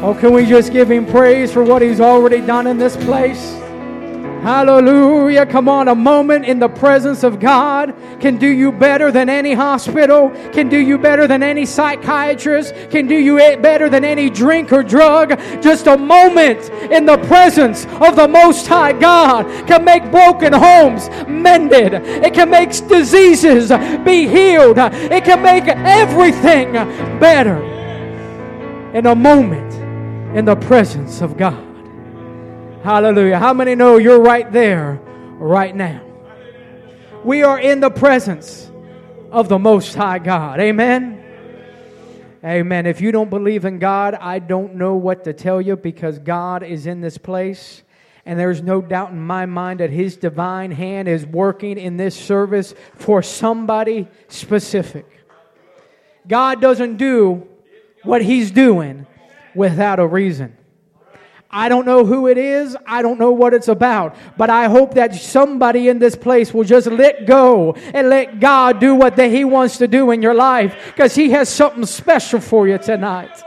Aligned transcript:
Oh, 0.00 0.14
can 0.14 0.32
we 0.32 0.46
just 0.46 0.72
give 0.72 0.88
him 0.88 1.04
praise 1.04 1.52
for 1.52 1.64
what 1.64 1.82
he's 1.82 2.00
already 2.00 2.40
done 2.40 2.68
in 2.68 2.78
this 2.78 2.96
place? 2.96 3.58
Hallelujah. 4.42 5.44
Come 5.44 5.68
on, 5.68 5.88
a 5.88 5.94
moment 5.96 6.44
in 6.44 6.60
the 6.60 6.68
presence 6.68 7.24
of 7.24 7.40
God 7.40 7.92
can 8.20 8.36
do 8.36 8.46
you 8.46 8.70
better 8.70 9.10
than 9.10 9.28
any 9.28 9.54
hospital, 9.54 10.30
can 10.52 10.68
do 10.68 10.78
you 10.78 10.98
better 10.98 11.26
than 11.26 11.42
any 11.42 11.66
psychiatrist, 11.66 12.72
can 12.90 13.08
do 13.08 13.16
you 13.16 13.38
better 13.56 13.88
than 13.88 14.04
any 14.04 14.30
drink 14.30 14.72
or 14.72 14.84
drug. 14.84 15.30
Just 15.60 15.88
a 15.88 15.98
moment 15.98 16.70
in 16.92 17.04
the 17.04 17.18
presence 17.26 17.84
of 18.00 18.14
the 18.14 18.28
Most 18.28 18.68
High 18.68 18.92
God 18.92 19.46
can 19.66 19.84
make 19.84 20.08
broken 20.12 20.52
homes 20.52 21.08
mended, 21.26 21.94
it 21.94 22.32
can 22.32 22.48
make 22.48 22.70
diseases 22.86 23.70
be 24.04 24.28
healed, 24.28 24.78
it 24.78 25.24
can 25.24 25.42
make 25.42 25.64
everything 25.66 26.72
better 27.18 27.60
in 28.94 29.06
a 29.06 29.14
moment 29.16 29.67
in 30.34 30.44
the 30.44 30.56
presence 30.56 31.22
of 31.22 31.36
God. 31.38 31.64
Hallelujah. 32.84 33.38
How 33.38 33.54
many 33.54 33.74
know 33.74 33.96
you're 33.96 34.20
right 34.20 34.50
there 34.52 35.00
right 35.38 35.74
now? 35.74 36.04
We 37.24 37.42
are 37.42 37.58
in 37.58 37.80
the 37.80 37.90
presence 37.90 38.70
of 39.30 39.48
the 39.48 39.58
Most 39.58 39.94
High 39.94 40.18
God. 40.18 40.60
Amen. 40.60 41.24
Amen. 42.44 42.86
If 42.86 43.00
you 43.00 43.10
don't 43.10 43.30
believe 43.30 43.64
in 43.64 43.78
God, 43.78 44.14
I 44.14 44.38
don't 44.38 44.74
know 44.74 44.94
what 44.94 45.24
to 45.24 45.32
tell 45.32 45.60
you 45.60 45.76
because 45.76 46.18
God 46.18 46.62
is 46.62 46.86
in 46.86 47.00
this 47.00 47.18
place. 47.18 47.82
And 48.26 48.38
there's 48.38 48.62
no 48.62 48.82
doubt 48.82 49.10
in 49.10 49.20
my 49.20 49.46
mind 49.46 49.80
that 49.80 49.90
His 49.90 50.16
divine 50.16 50.70
hand 50.70 51.08
is 51.08 51.24
working 51.26 51.78
in 51.78 51.96
this 51.96 52.14
service 52.14 52.74
for 52.94 53.22
somebody 53.22 54.06
specific. 54.28 55.06
God 56.28 56.60
doesn't 56.60 56.98
do 56.98 57.48
what 58.02 58.22
He's 58.22 58.50
doing 58.50 59.06
without 59.54 59.98
a 59.98 60.06
reason. 60.06 60.56
I 61.50 61.70
don't 61.70 61.86
know 61.86 62.04
who 62.04 62.28
it 62.28 62.36
is. 62.36 62.76
I 62.86 63.00
don't 63.00 63.18
know 63.18 63.30
what 63.30 63.54
it's 63.54 63.68
about. 63.68 64.16
But 64.36 64.50
I 64.50 64.66
hope 64.66 64.94
that 64.94 65.14
somebody 65.14 65.88
in 65.88 65.98
this 65.98 66.14
place 66.14 66.52
will 66.52 66.64
just 66.64 66.86
let 66.86 67.26
go 67.26 67.72
and 67.72 68.10
let 68.10 68.38
God 68.38 68.80
do 68.80 68.94
what 68.94 69.16
that 69.16 69.30
He 69.30 69.44
wants 69.44 69.78
to 69.78 69.88
do 69.88 70.10
in 70.10 70.20
your 70.20 70.34
life 70.34 70.76
because 70.86 71.14
He 71.14 71.30
has 71.30 71.48
something 71.48 71.86
special 71.86 72.40
for 72.40 72.68
you 72.68 72.76
tonight. 72.76 73.42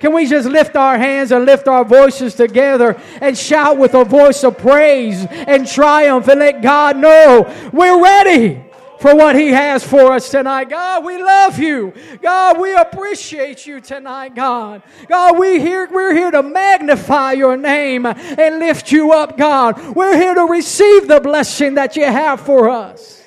Can 0.00 0.14
we 0.14 0.26
just 0.26 0.48
lift 0.48 0.74
our 0.76 0.98
hands 0.98 1.30
and 1.30 1.44
lift 1.44 1.68
our 1.68 1.84
voices 1.84 2.34
together 2.34 3.00
and 3.20 3.38
shout 3.38 3.78
with 3.78 3.94
a 3.94 4.04
voice 4.04 4.42
of 4.42 4.58
praise 4.58 5.24
and 5.30 5.68
triumph 5.68 6.26
and 6.26 6.40
let 6.40 6.60
God 6.62 6.96
know 6.96 7.54
we're 7.72 8.02
ready 8.02 8.64
for 9.02 9.16
what 9.16 9.34
He 9.34 9.48
has 9.48 9.84
for 9.84 10.12
us 10.12 10.30
tonight. 10.30 10.70
God, 10.70 11.04
we 11.04 11.20
love 11.20 11.58
you. 11.58 11.92
God, 12.22 12.60
we 12.60 12.72
appreciate 12.74 13.66
you 13.66 13.80
tonight, 13.80 14.36
God. 14.36 14.82
God, 15.08 15.38
we 15.38 15.60
here, 15.60 15.88
we're 15.90 16.14
here 16.14 16.30
to 16.30 16.42
magnify 16.42 17.32
your 17.32 17.56
name 17.56 18.06
and 18.06 18.60
lift 18.60 18.92
you 18.92 19.12
up, 19.12 19.36
God. 19.36 19.96
We're 19.96 20.16
here 20.16 20.36
to 20.36 20.44
receive 20.44 21.08
the 21.08 21.20
blessing 21.20 21.74
that 21.74 21.96
you 21.96 22.04
have 22.04 22.40
for 22.40 22.70
us. 22.70 23.20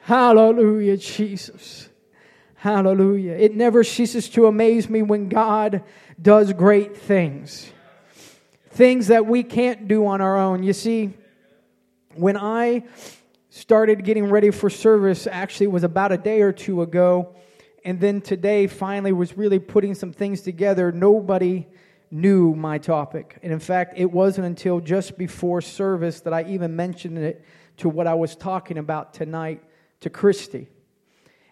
Hallelujah, 0.00 0.96
Jesus. 0.96 1.88
Hallelujah. 2.56 3.34
It 3.34 3.54
never 3.54 3.84
ceases 3.84 4.28
to 4.30 4.46
amaze 4.46 4.90
me 4.90 5.02
when 5.02 5.28
God 5.28 5.84
does 6.20 6.52
great 6.52 6.96
things. 6.96 7.70
Things 8.70 9.06
that 9.06 9.26
we 9.26 9.44
can't 9.44 9.86
do 9.86 10.06
on 10.06 10.20
our 10.20 10.36
own. 10.36 10.64
You 10.64 10.72
see, 10.72 11.14
when 12.14 12.36
I 12.36 12.82
started 13.56 14.04
getting 14.04 14.26
ready 14.26 14.50
for 14.50 14.68
service 14.68 15.26
actually 15.26 15.66
was 15.66 15.82
about 15.82 16.12
a 16.12 16.18
day 16.18 16.42
or 16.42 16.52
two 16.52 16.82
ago. 16.82 17.34
And 17.86 17.98
then 17.98 18.20
today 18.20 18.66
finally 18.66 19.12
was 19.12 19.38
really 19.38 19.58
putting 19.58 19.94
some 19.94 20.12
things 20.12 20.42
together. 20.42 20.92
Nobody 20.92 21.66
knew 22.10 22.54
my 22.54 22.76
topic. 22.76 23.38
And 23.42 23.50
in 23.50 23.58
fact 23.58 23.94
it 23.96 24.12
wasn't 24.12 24.46
until 24.46 24.80
just 24.80 25.16
before 25.16 25.62
service 25.62 26.20
that 26.20 26.34
i 26.34 26.44
even 26.44 26.76
mentioned 26.76 27.16
it 27.18 27.44
to 27.78 27.88
what 27.88 28.06
i 28.06 28.14
was 28.14 28.36
talking 28.36 28.76
about 28.76 29.14
tonight 29.14 29.62
to 30.00 30.10
christy. 30.10 30.68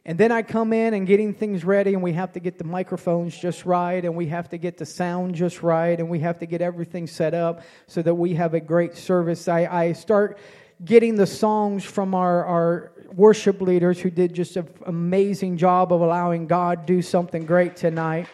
And 0.05 0.19
then 0.19 0.31
i 0.31 0.43
come 0.43 0.75
in 0.75 0.93
and 0.93 1.07
getting 1.07 1.33
things 1.33 1.65
ready 1.65 1.95
and 1.95 2.03
we 2.03 2.13
have 2.13 2.33
to 2.33 2.41
get 2.41 2.59
the 2.59 2.65
microphones 2.65 3.37
just 3.37 3.65
right 3.65 4.05
and 4.05 4.15
we 4.15 4.27
have 4.27 4.51
to 4.51 4.59
get 4.59 4.77
the 4.77 4.87
sound 4.87 5.35
just 5.35 5.63
right 5.63 5.99
and 5.99 6.11
we 6.11 6.19
have 6.21 6.39
to 6.41 6.47
get 6.47 6.61
everything 6.61 7.07
set 7.07 7.33
up 7.33 7.63
so 7.87 8.03
that 8.03 8.15
we 8.15 8.35
have 8.35 8.53
a 8.53 8.61
great 8.61 8.95
service. 8.95 9.49
I, 9.49 9.65
I 9.65 9.93
start 9.95 10.39
getting 10.83 11.17
the 11.17 11.27
songs 11.27 11.85
from 11.85 12.15
our, 12.15 12.45
our 12.45 12.93
worship 13.13 13.61
leaders 13.61 14.01
who 14.01 14.11
did 14.11 14.35
just 14.35 14.57
an 14.57 14.69
amazing 14.87 15.57
job 15.57 15.93
of 15.93 16.01
allowing 16.01 16.47
God 16.47 16.87
do 16.87 17.03
something 17.03 17.47
great 17.47 17.77
tonight. 17.77 18.27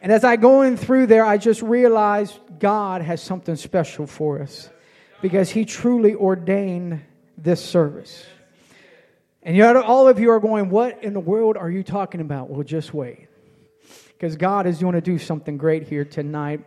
And 0.00 0.12
as 0.12 0.24
I 0.24 0.36
going 0.36 0.76
through 0.76 1.06
there, 1.06 1.24
I 1.24 1.38
just 1.38 1.62
realized 1.62 2.38
God 2.58 3.02
has 3.02 3.22
something 3.22 3.56
special 3.56 4.06
for 4.06 4.40
us 4.40 4.68
because 5.22 5.50
He 5.50 5.64
truly 5.64 6.14
ordained 6.14 7.02
this 7.36 7.64
service. 7.64 8.24
And 9.42 9.56
yet, 9.56 9.76
all 9.76 10.08
of 10.08 10.20
you 10.20 10.30
are 10.30 10.40
going, 10.40 10.68
What 10.68 11.02
in 11.02 11.14
the 11.14 11.20
world 11.20 11.56
are 11.56 11.70
you 11.70 11.82
talking 11.82 12.20
about? 12.20 12.50
Well, 12.50 12.62
just 12.62 12.92
wait. 12.92 13.28
Because 14.08 14.36
God 14.36 14.66
is 14.66 14.78
going 14.78 14.94
to 14.94 15.00
do 15.00 15.18
something 15.18 15.56
great 15.56 15.84
here 15.84 16.04
tonight. 16.04 16.64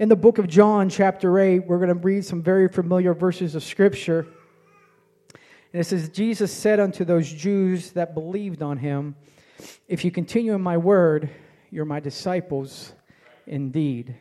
In 0.00 0.08
the 0.08 0.16
book 0.16 0.38
of 0.38 0.48
John, 0.48 0.88
chapter 0.88 1.38
8, 1.38 1.66
we're 1.66 1.76
going 1.76 1.90
to 1.90 1.94
read 1.94 2.24
some 2.24 2.42
very 2.42 2.68
familiar 2.68 3.12
verses 3.12 3.54
of 3.54 3.62
Scripture. 3.62 4.26
And 5.74 5.82
it 5.82 5.84
says, 5.84 6.08
Jesus 6.08 6.50
said 6.50 6.80
unto 6.80 7.04
those 7.04 7.30
Jews 7.30 7.90
that 7.90 8.14
believed 8.14 8.62
on 8.62 8.78
him, 8.78 9.14
If 9.88 10.02
you 10.02 10.10
continue 10.10 10.54
in 10.54 10.62
my 10.62 10.78
word, 10.78 11.28
you're 11.70 11.84
my 11.84 12.00
disciples 12.00 12.94
indeed. 13.46 14.16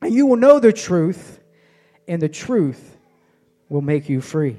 And 0.00 0.14
you 0.14 0.24
will 0.24 0.38
know 0.38 0.58
the 0.58 0.72
truth, 0.72 1.40
and 2.08 2.22
the 2.22 2.30
truth 2.30 2.96
will 3.68 3.82
make 3.82 4.08
you 4.08 4.22
free. 4.22 4.56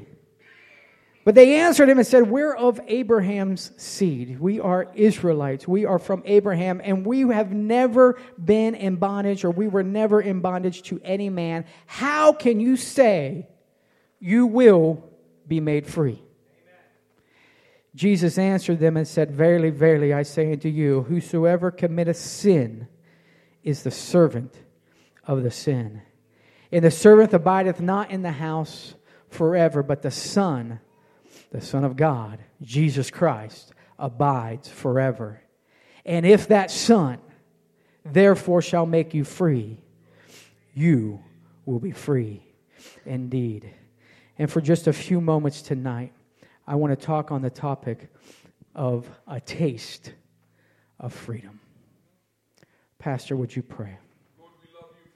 But 1.24 1.36
they 1.36 1.58
answered 1.58 1.88
him 1.88 2.00
and 2.00 2.08
said, 2.08 2.30
We're 2.30 2.56
of 2.56 2.80
Abraham's 2.88 3.72
seed. 3.78 4.40
We 4.40 4.59
are 4.59 4.92
Israelites. 4.96 5.68
We 5.68 5.86
are 5.86 6.00
from 6.00 6.24
Abraham, 6.26 6.82
and 6.84 7.06
we 7.06 7.22
have 7.22 7.52
never 7.52 8.20
been 8.44 8.74
in 8.74 8.96
bondage, 8.96 9.46
or 9.46 9.52
we 9.52 9.68
were 9.68 9.84
never 9.84 10.20
in 10.20 10.42
bondage 10.42 10.81
to 10.84 11.00
any 11.04 11.30
man. 11.30 11.66
How 11.86 12.34
can 12.34 12.60
you 12.60 12.76
say 12.76 13.48
you 14.20 14.48
will 14.48 15.08
be 15.48 15.60
made 15.60 15.86
free? 15.86 16.14
Amen. 16.14 16.24
Jesus 17.94 18.40
answered 18.40 18.80
them 18.80 18.98
and 18.98 19.08
said, 19.08 19.30
Verily, 19.30 19.70
verily, 19.70 20.14
I 20.14 20.24
say 20.24 20.52
unto 20.52 20.70
you, 20.70 21.04
whosoever 21.04 21.70
committeth 21.70 22.18
sin 22.18 22.88
is 23.64 23.84
the 23.84 23.92
servant 23.92 24.56
of 25.24 25.44
the 25.44 25.52
sin. 25.52 26.02
And 26.72 26.84
the 26.84 26.90
servant 26.90 27.31
abideth 27.31 27.80
not 27.80 28.10
in 28.10 28.24
the 28.24 28.31
house 28.31 28.96
forever, 29.30 29.84
but 29.84 30.02
the 30.02 30.10
Son 30.10 30.80
the 31.51 31.62
Son 31.62 31.84
of 31.84 31.95
God, 31.95 32.39
Jesus 32.62 33.12
Christ, 33.12 33.73
abides 34.00 34.67
forever. 34.67 35.41
And 36.06 36.25
if 36.25 36.47
that 36.47 36.72
Son 36.72 37.19
therefore 38.03 38.62
shall 38.62 38.85
make 38.85 39.13
you 39.13 39.23
free, 39.23 39.78
you 40.73 41.22
will 41.66 41.79
be 41.79 41.91
free 41.91 42.44
indeed. 43.06 43.69
And 44.39 44.50
for 44.50 44.62
just 44.62 44.88
a 44.88 44.94
few 44.94 45.22
moments 45.22 45.62
tonight, 45.62 46.13
I 46.66 46.75
want 46.75 46.97
to 46.97 47.06
talk 47.06 47.31
on 47.31 47.41
the 47.41 47.50
topic 47.50 48.09
of 48.73 49.07
a 49.28 49.39
taste 49.39 50.13
of 51.00 51.13
freedom. 51.13 51.59
Pastor, 52.97 53.35
would 53.35 53.56
you 53.56 53.62
pray? 53.62 53.97
Lord, 54.39 54.51
we 54.63 54.73
love 54.73 54.89
you 54.95 55.12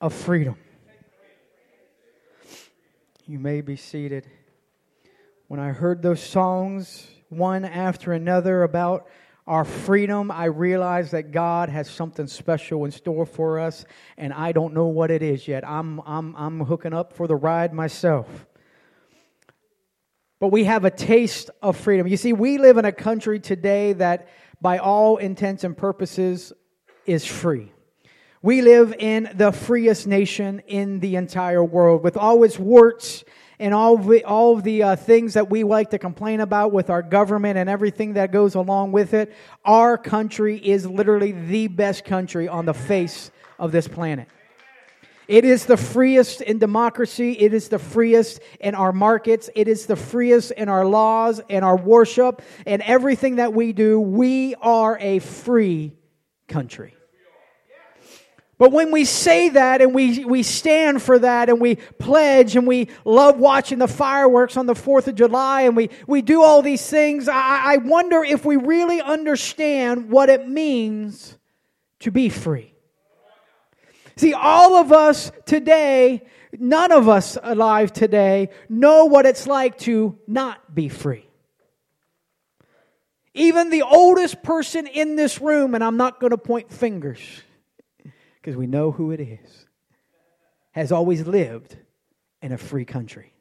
of 0.00 0.12
freedom. 0.12 0.56
You 3.26 3.38
may 3.38 3.60
be 3.60 3.76
seated. 3.76 4.26
When 5.48 5.60
I 5.60 5.68
heard 5.70 6.02
those 6.02 6.22
songs, 6.22 7.06
one 7.28 7.64
after 7.64 8.12
another, 8.12 8.62
about 8.62 9.06
our 9.46 9.64
freedom, 9.64 10.32
I 10.32 10.46
realized 10.46 11.12
that 11.12 11.30
God 11.30 11.68
has 11.68 11.88
something 11.88 12.26
special 12.26 12.84
in 12.84 12.90
store 12.90 13.26
for 13.26 13.60
us, 13.60 13.84
and 14.16 14.32
I 14.32 14.50
don't 14.50 14.74
know 14.74 14.86
what 14.86 15.12
it 15.12 15.22
is 15.22 15.46
yet. 15.46 15.66
I'm, 15.66 16.00
I'm, 16.00 16.34
I'm 16.36 16.60
hooking 16.60 16.92
up 16.92 17.12
for 17.12 17.28
the 17.28 17.36
ride 17.36 17.72
myself. 17.72 18.46
But 20.38 20.48
we 20.48 20.64
have 20.64 20.84
a 20.84 20.90
taste 20.90 21.50
of 21.62 21.76
freedom. 21.76 22.06
You 22.06 22.16
see, 22.16 22.32
we 22.32 22.58
live 22.58 22.76
in 22.76 22.84
a 22.84 22.92
country 22.92 23.40
today 23.40 23.94
that 23.94 24.28
by 24.60 24.78
all 24.78 25.16
intents 25.16 25.64
and 25.64 25.76
purposes, 25.76 26.52
is 27.06 27.24
free. 27.24 27.72
We 28.42 28.62
live 28.62 28.94
in 28.98 29.30
the 29.34 29.52
freest 29.52 30.06
nation 30.06 30.62
in 30.66 31.00
the 31.00 31.16
entire 31.16 31.64
world 31.64 32.02
with 32.02 32.16
all 32.16 32.42
its 32.44 32.58
warts 32.58 33.24
and 33.58 33.72
all 33.72 33.96
the, 33.96 34.24
all 34.24 34.56
the 34.56 34.82
uh, 34.82 34.96
things 34.96 35.34
that 35.34 35.48
we 35.48 35.64
like 35.64 35.90
to 35.90 35.98
complain 35.98 36.40
about 36.40 36.72
with 36.72 36.90
our 36.90 37.02
government 37.02 37.58
and 37.58 37.70
everything 37.70 38.14
that 38.14 38.30
goes 38.30 38.54
along 38.54 38.92
with 38.92 39.14
it. 39.14 39.32
Our 39.64 39.96
country 39.96 40.58
is 40.58 40.86
literally 40.86 41.32
the 41.32 41.68
best 41.68 42.04
country 42.04 42.48
on 42.48 42.66
the 42.66 42.74
face 42.74 43.30
of 43.58 43.72
this 43.72 43.88
planet. 43.88 44.28
It 45.28 45.44
is 45.44 45.66
the 45.66 45.76
freest 45.76 46.40
in 46.40 46.58
democracy. 46.58 47.32
It 47.32 47.52
is 47.52 47.68
the 47.68 47.80
freest 47.80 48.40
in 48.60 48.74
our 48.74 48.92
markets. 48.92 49.50
It 49.56 49.66
is 49.66 49.86
the 49.86 49.96
freest 49.96 50.52
in 50.52 50.68
our 50.68 50.86
laws 50.86 51.40
and 51.50 51.64
our 51.64 51.76
worship 51.76 52.42
and 52.64 52.80
everything 52.82 53.36
that 53.36 53.52
we 53.52 53.72
do. 53.72 54.00
We 54.00 54.54
are 54.56 54.96
a 55.00 55.18
free 55.18 55.94
country. 56.46 56.94
But 58.58 58.72
when 58.72 58.90
we 58.90 59.04
say 59.04 59.50
that 59.50 59.82
and 59.82 59.94
we, 59.94 60.24
we 60.24 60.42
stand 60.42 61.02
for 61.02 61.18
that 61.18 61.50
and 61.50 61.60
we 61.60 61.74
pledge 61.74 62.56
and 62.56 62.66
we 62.66 62.88
love 63.04 63.36
watching 63.36 63.78
the 63.78 63.88
fireworks 63.88 64.56
on 64.56 64.64
the 64.64 64.74
4th 64.74 65.08
of 65.08 65.14
July 65.14 65.62
and 65.62 65.76
we, 65.76 65.90
we 66.06 66.22
do 66.22 66.42
all 66.42 66.62
these 66.62 66.88
things, 66.88 67.28
I, 67.28 67.74
I 67.74 67.76
wonder 67.78 68.24
if 68.24 68.46
we 68.46 68.56
really 68.56 69.02
understand 69.02 70.08
what 70.08 70.30
it 70.30 70.48
means 70.48 71.36
to 72.00 72.10
be 72.10 72.30
free. 72.30 72.75
See, 74.16 74.32
all 74.32 74.76
of 74.76 74.92
us 74.92 75.30
today, 75.44 76.22
none 76.58 76.90
of 76.90 77.08
us 77.08 77.36
alive 77.42 77.92
today, 77.92 78.48
know 78.68 79.04
what 79.04 79.26
it's 79.26 79.46
like 79.46 79.78
to 79.80 80.18
not 80.26 80.74
be 80.74 80.88
free. 80.88 81.26
Even 83.34 83.68
the 83.68 83.82
oldest 83.82 84.42
person 84.42 84.86
in 84.86 85.16
this 85.16 85.40
room, 85.42 85.74
and 85.74 85.84
I'm 85.84 85.98
not 85.98 86.20
going 86.20 86.30
to 86.30 86.38
point 86.38 86.72
fingers 86.72 87.20
because 88.40 88.56
we 88.56 88.66
know 88.66 88.90
who 88.90 89.10
it 89.10 89.20
is, 89.20 89.66
has 90.70 90.92
always 90.92 91.26
lived 91.26 91.76
in 92.40 92.52
a 92.52 92.58
free 92.58 92.86
country, 92.86 93.34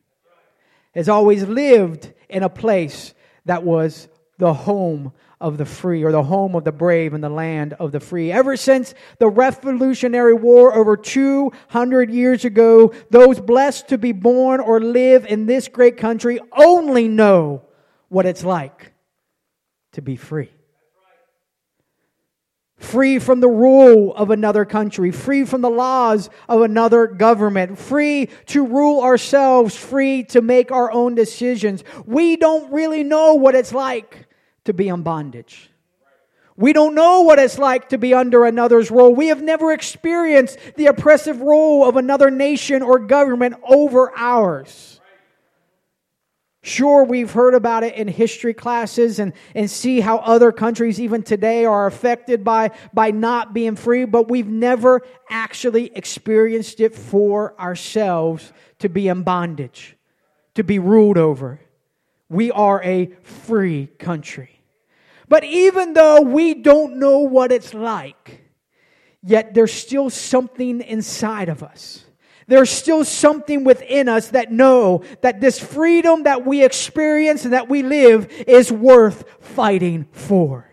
has 0.94 1.08
always 1.08 1.44
lived 1.44 2.12
in 2.28 2.44
a 2.44 2.50
place 2.50 3.14
that 3.46 3.64
was 3.64 4.10
the 4.38 4.54
home 4.54 5.14
of 5.40 5.58
the 5.58 5.66
free 5.66 6.04
or 6.04 6.12
the 6.12 6.24
home 6.24 6.56
of 6.56 6.64
the 6.64 6.72
brave 6.72 7.14
and 7.14 7.24
the 7.24 7.30
land 7.30 7.74
of 7.74 7.92
the 7.92 8.00
free. 8.00 8.32
Ever 8.32 8.56
since 8.56 8.94
the 9.20 9.28
Revolutionary 9.28 10.34
War 10.34 10.74
over 10.74 10.96
200 10.98 12.10
years 12.10 12.46
ago, 12.46 12.94
those 13.10 13.40
blessed 13.40 13.90
to 13.90 13.98
be 13.98 14.12
born 14.12 14.60
or 14.60 14.80
live 14.80 15.26
in 15.26 15.46
this 15.46 15.68
great 15.68 15.98
country 15.98 16.40
only 16.56 17.08
know 17.08 17.64
what 18.10 18.26
it's 18.26 18.44
like 18.44 18.94
to 19.94 20.02
be 20.02 20.16
free 20.16 20.50
free 22.78 23.20
from 23.20 23.40
the 23.40 23.50
rule 23.50 24.14
of 24.16 24.30
another 24.30 24.64
country, 24.64 25.12
free 25.12 25.44
from 25.44 25.62
the 25.62 25.70
laws 25.70 26.30
of 26.48 26.62
another 26.62 27.08
government, 27.08 27.78
free 27.78 28.30
to 28.46 28.66
rule 28.66 29.02
ourselves, 29.02 29.76
free 29.76 30.24
to 30.24 30.42
make 30.42 30.72
our 30.72 30.92
own 30.92 31.16
decisions. 31.16 31.84
We 32.06 32.36
don't 32.36 32.72
really 32.72 33.04
know 33.04 33.36
what 33.36 33.56
it's 33.56 33.74
like 33.74 34.25
to 34.66 34.74
be 34.74 34.90
in 34.90 35.02
bondage. 35.02 35.72
We 36.58 36.72
don't 36.72 36.96
know 36.96 37.22
what 37.22 37.40
it's 37.40 37.60
like 37.60 37.90
to 37.90 37.98
be 37.98 38.14
under 38.14 38.46
another's 38.46 38.90
rule. 38.90 39.14
We 39.14 39.28
have 39.28 39.42
never 39.42 39.74
experienced 39.74 40.58
the 40.78 40.86
oppressive 40.86 41.42
rule 41.42 41.88
of 41.88 41.98
another 41.98 42.32
nation 42.32 42.82
or 42.82 43.00
government 43.00 43.56
over 43.64 44.12
ours. 44.16 45.02
Sure, 46.62 47.04
we've 47.04 47.32
heard 47.32 47.54
about 47.54 47.84
it 47.84 47.94
in 47.94 48.08
history 48.08 48.54
classes 48.54 49.20
and, 49.20 49.34
and 49.54 49.70
see 49.70 50.00
how 50.00 50.18
other 50.18 50.52
countries, 50.52 51.00
even 51.00 51.22
today, 51.22 51.64
are 51.66 51.86
affected 51.86 52.44
by, 52.44 52.72
by 52.92 53.12
not 53.12 53.54
being 53.54 53.76
free, 53.76 54.06
but 54.06 54.32
we've 54.32 54.48
never 54.48 55.02
actually 55.30 55.96
experienced 55.96 56.80
it 56.80 56.96
for 56.96 57.60
ourselves 57.60 58.52
to 58.80 58.90
be 58.90 59.10
in 59.10 59.22
bondage, 59.22 59.96
to 60.56 60.64
be 60.64 60.80
ruled 60.80 61.20
over. 61.20 61.60
We 62.30 62.50
are 62.50 62.82
a 62.82 63.12
free 63.22 63.88
country. 64.00 64.55
But 65.28 65.44
even 65.44 65.94
though 65.94 66.22
we 66.22 66.54
don't 66.54 66.98
know 66.98 67.20
what 67.20 67.52
it's 67.52 67.74
like, 67.74 68.42
yet 69.24 69.54
there's 69.54 69.74
still 69.74 70.10
something 70.10 70.82
inside 70.82 71.50
of 71.50 71.64
us 71.64 72.06
there's 72.48 72.70
still 72.70 73.04
something 73.04 73.64
within 73.64 74.08
us 74.08 74.30
that 74.30 74.52
know 74.52 75.04
that 75.22 75.42
this 75.42 75.60
freedom 75.60 76.24
that 76.24 76.46
we 76.46 76.64
experience 76.64 77.44
and 77.44 77.54
that 77.54 77.70
we 77.70 77.82
live 77.82 78.32
is 78.48 78.72
worth 78.72 79.24
fighting 79.40 80.06
for. 80.12 80.70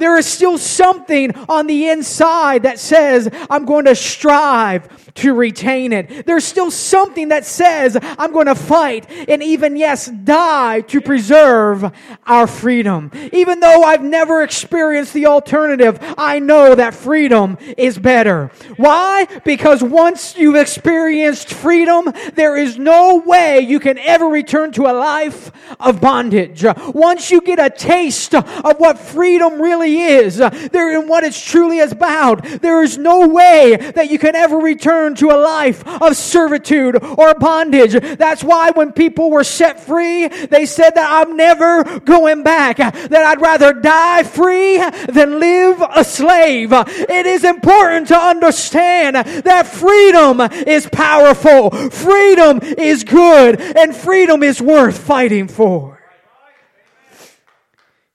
There 0.00 0.18
is 0.18 0.26
still 0.26 0.58
something 0.58 1.32
on 1.48 1.66
the 1.66 1.90
inside 1.90 2.64
that 2.64 2.78
says, 2.78 3.28
I'm 3.48 3.64
going 3.64 3.84
to 3.84 3.94
strive 3.94 5.14
to 5.14 5.34
retain 5.34 5.92
it. 5.92 6.26
There's 6.26 6.44
still 6.44 6.70
something 6.70 7.28
that 7.28 7.44
says, 7.44 7.98
I'm 8.02 8.32
going 8.32 8.46
to 8.46 8.54
fight 8.54 9.06
and 9.28 9.42
even, 9.42 9.76
yes, 9.76 10.06
die 10.06 10.80
to 10.82 11.00
preserve 11.00 11.92
our 12.26 12.46
freedom. 12.46 13.10
Even 13.32 13.60
though 13.60 13.82
I've 13.82 14.02
never 14.02 14.42
experienced 14.42 15.12
the 15.12 15.26
alternative, 15.26 15.98
I 16.16 16.38
know 16.38 16.74
that 16.74 16.94
freedom 16.94 17.58
is 17.76 17.98
better. 17.98 18.50
Why? 18.76 19.26
Because 19.44 19.82
once 19.82 20.36
you've 20.36 20.56
experienced 20.56 21.52
freedom, 21.52 22.12
there 22.34 22.56
is 22.56 22.78
no 22.78 23.16
way 23.16 23.60
you 23.60 23.80
can 23.80 23.98
ever 23.98 24.26
return 24.26 24.72
to 24.72 24.82
a 24.82 24.94
life 24.94 25.50
of 25.78 26.00
bondage. 26.00 26.64
Once 26.94 27.30
you 27.30 27.40
get 27.40 27.58
a 27.58 27.68
taste 27.68 28.34
of 28.34 28.76
what 28.78 28.98
freedom 28.98 29.60
really 29.60 29.89
is, 29.98 30.40
uh, 30.40 30.50
there 30.72 31.00
in 31.00 31.08
what 31.08 31.24
it's 31.24 31.42
truly 31.42 31.80
about, 31.80 32.44
there 32.44 32.82
is 32.82 32.98
no 32.98 33.26
way 33.28 33.76
that 33.76 34.10
you 34.10 34.18
can 34.18 34.36
ever 34.36 34.56
return 34.56 35.14
to 35.16 35.30
a 35.30 35.38
life 35.38 35.86
of 35.86 36.16
servitude 36.16 37.02
or 37.02 37.34
bondage. 37.34 37.92
That's 38.16 38.44
why 38.44 38.70
when 38.70 38.92
people 38.92 39.30
were 39.30 39.44
set 39.44 39.80
free, 39.80 40.28
they 40.28 40.66
said 40.66 40.90
that 40.90 41.10
I'm 41.10 41.36
never 41.36 42.00
going 42.00 42.42
back, 42.42 42.78
that 42.78 43.12
I'd 43.12 43.40
rather 43.40 43.72
die 43.72 44.22
free 44.22 44.78
than 45.08 45.40
live 45.40 45.82
a 45.94 46.04
slave. 46.04 46.72
It 46.72 47.26
is 47.26 47.44
important 47.44 48.08
to 48.08 48.16
understand 48.16 49.16
that 49.16 49.66
freedom 49.66 50.40
is 50.40 50.88
powerful, 50.88 51.70
freedom 51.90 52.60
is 52.62 53.04
good, 53.04 53.60
and 53.60 53.94
freedom 53.94 54.42
is 54.42 54.60
worth 54.60 54.98
fighting 54.98 55.48
for. 55.48 55.99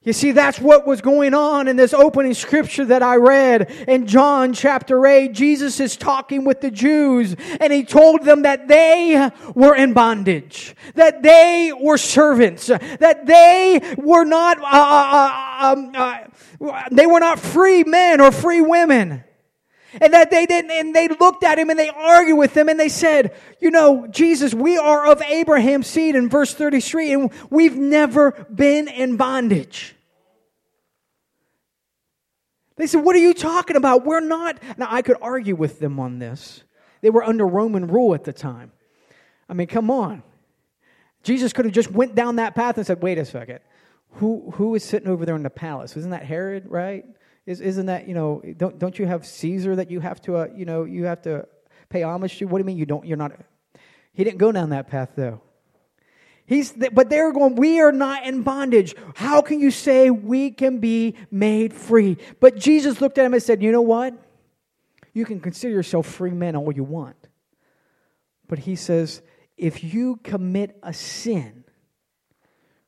You 0.06 0.12
see, 0.12 0.30
that's 0.30 0.60
what 0.60 0.86
was 0.86 1.00
going 1.00 1.34
on 1.34 1.66
in 1.66 1.74
this 1.74 1.92
opening 1.92 2.32
scripture 2.32 2.84
that 2.84 3.02
I 3.02 3.16
read 3.16 3.72
in 3.88 4.06
John 4.06 4.52
chapter 4.52 5.04
8. 5.04 5.32
Jesus 5.32 5.80
is 5.80 5.96
talking 5.96 6.44
with 6.44 6.60
the 6.60 6.70
Jews 6.70 7.34
and 7.58 7.72
he 7.72 7.82
told 7.82 8.24
them 8.24 8.42
that 8.42 8.68
they 8.68 9.28
were 9.56 9.74
in 9.74 9.94
bondage, 9.94 10.76
that 10.94 11.24
they 11.24 11.72
were 11.76 11.98
servants, 11.98 12.68
that 12.68 13.26
they 13.26 13.96
were 13.98 14.22
not, 14.22 14.58
uh, 14.58 14.62
uh, 14.62 15.30
uh 15.32 15.72
um, 15.72 15.92
uh, 15.92 16.84
they 16.92 17.06
were 17.06 17.18
not 17.18 17.40
free 17.40 17.82
men 17.82 18.20
or 18.20 18.30
free 18.30 18.60
women. 18.60 19.24
And 20.00 20.12
that 20.14 20.30
they 20.30 20.46
didn't, 20.46 20.70
and 20.70 20.94
they 20.94 21.08
looked 21.08 21.42
at 21.42 21.58
him 21.58 21.68
and 21.68 21.78
they 21.78 21.88
argued 21.88 22.38
with 22.38 22.56
him 22.56 22.68
and 22.68 22.78
they 22.78 22.90
said, 22.90 23.34
you 23.60 23.72
know, 23.72 24.06
Jesus, 24.06 24.54
we 24.54 24.78
are 24.78 25.10
of 25.10 25.20
Abraham's 25.22 25.88
seed 25.88 26.14
in 26.14 26.28
verse 26.28 26.54
33 26.54 27.12
and 27.12 27.32
we've 27.50 27.76
never 27.76 28.46
been 28.54 28.86
in 28.86 29.16
bondage. 29.16 29.95
They 32.76 32.86
said, 32.86 33.02
What 33.04 33.16
are 33.16 33.20
you 33.20 33.34
talking 33.34 33.76
about? 33.76 34.04
We're 34.04 34.20
not. 34.20 34.62
Now, 34.76 34.86
I 34.90 35.02
could 35.02 35.16
argue 35.20 35.56
with 35.56 35.78
them 35.80 35.98
on 35.98 36.18
this. 36.18 36.62
They 37.00 37.10
were 37.10 37.24
under 37.24 37.46
Roman 37.46 37.86
rule 37.88 38.14
at 38.14 38.24
the 38.24 38.32
time. 38.32 38.72
I 39.48 39.54
mean, 39.54 39.66
come 39.66 39.90
on. 39.90 40.22
Jesus 41.22 41.52
could 41.52 41.64
have 41.64 41.74
just 41.74 41.90
went 41.90 42.14
down 42.14 42.36
that 42.36 42.54
path 42.54 42.76
and 42.76 42.86
said, 42.86 43.02
Wait 43.02 43.18
a 43.18 43.24
second. 43.24 43.60
Who, 44.12 44.50
who 44.52 44.74
is 44.74 44.84
sitting 44.84 45.08
over 45.08 45.26
there 45.26 45.36
in 45.36 45.42
the 45.42 45.50
palace? 45.50 45.96
Isn't 45.96 46.12
that 46.12 46.24
Herod, 46.24 46.66
right? 46.68 47.04
Is, 47.44 47.60
isn't 47.60 47.86
that, 47.86 48.08
you 48.08 48.14
know, 48.14 48.42
don't, 48.56 48.78
don't 48.78 48.98
you 48.98 49.06
have 49.06 49.26
Caesar 49.26 49.76
that 49.76 49.90
you 49.90 50.00
have 50.00 50.20
to, 50.22 50.36
uh, 50.36 50.48
you 50.54 50.64
know, 50.64 50.84
you 50.84 51.04
have 51.04 51.22
to 51.22 51.46
pay 51.90 52.02
homage 52.02 52.38
to? 52.38 52.46
What 52.46 52.58
do 52.58 52.62
you 52.62 52.64
mean 52.64 52.78
you 52.78 52.86
don't, 52.86 53.06
you're 53.06 53.18
not? 53.18 53.32
He 54.12 54.24
didn't 54.24 54.38
go 54.38 54.52
down 54.52 54.70
that 54.70 54.88
path, 54.88 55.10
though. 55.16 55.42
He's, 56.46 56.72
but 56.72 57.10
they're 57.10 57.32
going, 57.32 57.56
we 57.56 57.80
are 57.80 57.92
not 57.92 58.24
in 58.24 58.42
bondage. 58.42 58.94
How 59.16 59.42
can 59.42 59.58
you 59.58 59.72
say 59.72 60.10
we 60.10 60.52
can 60.52 60.78
be 60.78 61.16
made 61.30 61.74
free? 61.74 62.18
But 62.40 62.56
Jesus 62.56 63.00
looked 63.00 63.18
at 63.18 63.26
him 63.26 63.34
and 63.34 63.42
said, 63.42 63.62
you 63.62 63.72
know 63.72 63.82
what? 63.82 64.14
You 65.12 65.24
can 65.24 65.40
consider 65.40 65.72
yourself 65.72 66.06
free 66.06 66.30
men 66.30 66.54
all 66.54 66.72
you 66.72 66.84
want. 66.84 67.16
But 68.48 68.60
he 68.60 68.76
says, 68.76 69.22
if 69.56 69.82
you 69.82 70.20
commit 70.22 70.78
a 70.82 70.92
sin, 70.92 71.64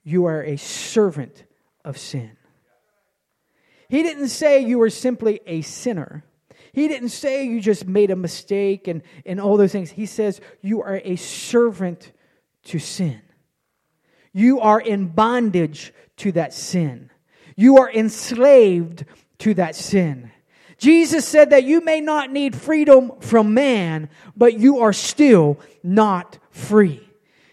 you 0.05 0.27
are 0.27 0.43
a 0.43 0.57
servant 0.57 1.45
of 1.85 1.99
sin. 1.99 2.37
He 3.89 4.03
didn't 4.03 4.29
say 4.29 4.61
you 4.61 4.79
were 4.79 4.91
simply 4.91 5.41
a 5.47 5.63
sinner. 5.63 6.25
He 6.73 6.87
didn't 6.87 7.09
say 7.09 7.45
you 7.45 7.61
just 7.61 7.87
made 7.87 8.11
a 8.11 8.17
mistake 8.17 8.87
and, 8.87 9.03
and 9.27 9.41
all 9.41 9.57
those 9.57 9.73
things. 9.73 9.91
He 9.91 10.07
says 10.07 10.41
you 10.61 10.83
are 10.83 11.01
a 11.03 11.17
servant 11.17 12.13
to 12.65 12.79
sin. 12.79 13.21
You 14.39 14.61
are 14.61 14.81
in 14.81 15.09
bondage 15.09 15.93
to 16.19 16.31
that 16.31 16.55
sin. 16.55 17.11
You 17.57 17.79
are 17.79 17.91
enslaved 17.91 19.05
to 19.41 19.55
that 19.55 19.75
sin. 19.75 20.31
Jesus 20.79 21.27
said 21.27 21.51
that 21.51 21.65
you 21.65 21.81
may 21.81 22.01
not 22.01 22.31
need 22.31 22.55
freedom 22.55 23.11
from 23.19 23.53
man, 23.53 24.09
but 24.37 24.57
you 24.57 24.79
are 24.79 24.93
still 24.93 25.59
not 25.83 26.39
free. 26.51 27.03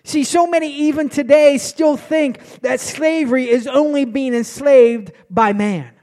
See, 0.04 0.24
so 0.24 0.46
many 0.46 0.72
even 0.82 1.10
today 1.10 1.58
still 1.58 1.98
think 1.98 2.62
that 2.62 2.80
slavery 2.80 3.50
is 3.50 3.65
only 3.65 4.06
being 4.06 4.36
enslaved 4.36 5.12
by 5.27 5.54
man 5.54 5.95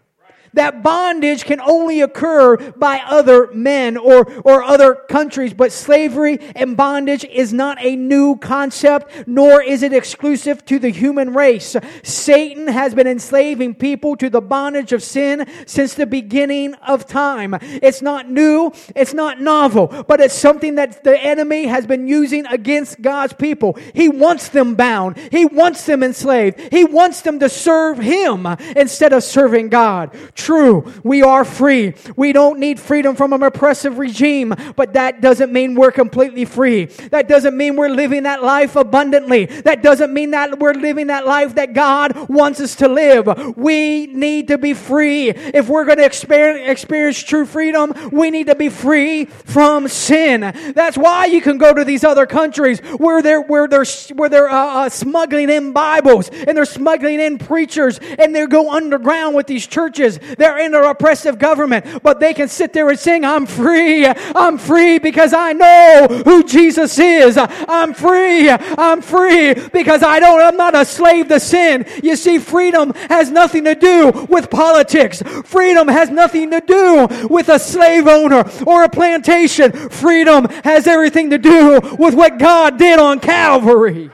that 0.55 0.83
bondage 0.83 1.45
can 1.45 1.61
only 1.61 2.01
occur 2.01 2.57
by 2.73 3.03
other 3.07 3.51
men 3.53 3.97
or, 3.97 4.31
or 4.43 4.63
other 4.63 4.95
countries. 4.95 5.55
But 5.55 5.73
slavery 5.73 6.39
and 6.55 6.77
bondage 6.77 7.25
is 7.25 7.53
not 7.53 7.79
a 7.81 7.97
new 7.97 8.37
concept, 8.37 9.27
nor 9.27 9.63
is 9.63 9.83
it 9.83 9.93
exclusive 9.93 10.65
to 10.67 10.79
the 10.79 10.91
human 10.91 11.35
race. 11.35 11.77
Satan 12.03 12.69
has 12.69 12.95
been 12.95 13.07
enslaving 13.07 13.75
people 13.75 14.17
to 14.17 14.29
the 14.29 14.41
bondage 14.41 14.93
of 14.93 15.03
sin 15.03 15.47
since 15.67 15.95
the 15.95 16.07
beginning 16.07 16.75
of 16.75 17.07
time. 17.07 17.55
It's 17.61 18.03
not 18.03 18.31
new, 18.31 18.73
it's 18.95 19.15
not 19.15 19.41
novel, 19.41 20.05
but 20.07 20.21
it's 20.21 20.35
something 20.35 20.75
that 20.77 21.05
the 21.05 21.19
enemy 21.19 21.67
has 21.67 21.87
been 21.87 22.07
using 22.07 22.47
against 22.47 23.01
God's 23.01 23.33
people. 23.33 23.79
He 23.95 24.09
wants 24.09 24.49
them 24.49 24.75
bound. 24.75 25.17
He 25.17 25.45
wants 25.45 25.87
them 25.87 26.03
enslaved. 26.03 26.61
He 26.73 26.85
wants 26.85 27.23
them 27.23 27.41
to 27.41 27.49
serve 27.49 27.99
him 27.99 28.47
instead 28.77 29.13
of 29.13 29.23
serving 29.23 29.69
God 29.69 30.15
true. 30.45 30.93
We 31.03 31.23
are 31.23 31.45
free. 31.45 31.95
We 32.17 32.33
don't 32.33 32.59
need 32.59 32.81
freedom 32.81 33.17
from 33.17 33.33
an 33.33 33.43
oppressive 33.43 33.99
regime, 33.99 34.55
but 34.77 34.95
that 34.95 35.21
doesn't 35.21 35.53
mean 35.53 35.75
we're 35.75 35.93
completely 35.93 36.45
free. 36.45 36.87
That 37.11 37.29
doesn't 37.29 37.57
mean 37.57 37.77
we're 37.77 37.89
living 37.89 38.25
that 38.25 38.43
life 38.43 38.77
abundantly. 38.77 39.47
That 39.47 39.83
doesn't 39.83 40.13
mean 40.13 40.33
that 40.33 40.59
we're 40.59 40.75
living 40.75 41.09
that 41.09 41.27
life 41.27 41.55
that 41.55 41.75
God 41.75 42.29
wants 42.29 42.61
us 42.61 42.77
to 42.77 42.89
live. 42.89 43.57
We 43.57 44.07
need 44.07 44.49
to 44.49 44.59
be 44.59 44.75
free. 44.75 45.31
If 45.31 45.69
we're 45.69 45.85
going 45.85 45.99
to 45.99 46.05
experience, 46.05 47.23
true 47.23 47.47
freedom, 47.47 47.93
we 48.11 48.31
need 48.31 48.47
to 48.47 48.55
be 48.55 48.69
free 48.69 49.27
from 49.27 49.89
sin. 49.89 50.41
That's 50.75 50.97
why 50.97 51.27
you 51.27 51.41
can 51.41 51.59
go 51.59 51.73
to 51.75 51.85
these 51.85 52.05
other 52.05 52.27
countries 52.27 52.81
where 52.81 53.23
they're 53.23 53.41
where 53.41 53.69
they're 53.69 53.85
where 54.15 54.29
they're 54.29 54.51
uh, 54.51 54.87
uh, 54.87 54.89
smuggling 54.89 55.51
in 55.51 55.73
Bibles 55.73 56.29
and 56.29 56.57
they're 56.57 56.65
smuggling 56.65 57.21
in 57.21 57.39
preachers 57.39 57.99
and 57.99 58.35
they 58.35 58.47
go 58.47 58.71
underground 58.71 59.35
with 59.35 59.47
these 59.47 59.67
churches. 59.67 60.19
They're 60.39 60.59
in 60.59 60.75
an 60.75 60.85
oppressive 60.85 61.39
government, 61.39 62.03
but 62.03 62.21
they 62.21 62.35
can 62.35 62.49
sit 62.49 62.73
there 62.73 62.89
and 62.89 62.99
sing, 62.99 63.25
I'm 63.25 63.47
free. 63.47 64.07
I'm 64.07 64.59
free 64.59 64.99
because 64.99 65.33
I 65.33 65.53
know 65.53 66.23
who 66.25 66.45
Jesus 66.45 66.99
is. 66.99 67.39
I'm 67.39 67.95
free. 67.95 68.51
I'm 68.51 69.03
free 69.03 69.55
because 69.55 70.03
I 70.03 70.21
don't, 70.21 70.41
I'm 70.41 70.57
not 70.57 70.75
a 70.75 70.85
slave 70.85 71.29
to 71.29 71.41
sin. 71.41 71.87
You 72.03 72.17
see, 72.17 72.39
freedom 72.39 72.93
has 73.09 73.31
nothing 73.31 73.65
to 73.65 73.75
do 73.75 74.27
with 74.29 74.51
politics. 74.51 75.23
Freedom 75.45 75.89
has 75.89 76.11
nothing 76.11 76.51
to 76.51 76.61
do 76.61 77.09
with 77.29 77.49
a 77.49 77.59
slave 77.59 78.07
owner 78.07 78.45
or 78.67 78.85
a 78.85 78.89
plantation. 78.89 79.73
Freedom 79.91 80.47
has 80.65 80.87
everything 80.87 81.31
to 81.31 81.39
do 81.39 81.81
with 81.99 82.15
what 82.15 82.39
God 82.39 82.79
did 82.79 82.99
on 82.99 83.21
Calvary. 83.21 84.11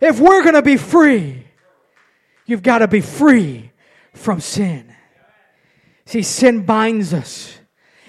If 0.00 0.20
we're 0.20 0.42
going 0.42 0.54
to 0.54 0.62
be 0.62 0.76
free, 0.76 1.45
You've 2.46 2.62
got 2.62 2.78
to 2.78 2.88
be 2.88 3.00
free 3.00 3.72
from 4.14 4.40
sin. 4.40 4.94
See, 6.06 6.22
sin 6.22 6.64
binds 6.64 7.12
us, 7.12 7.58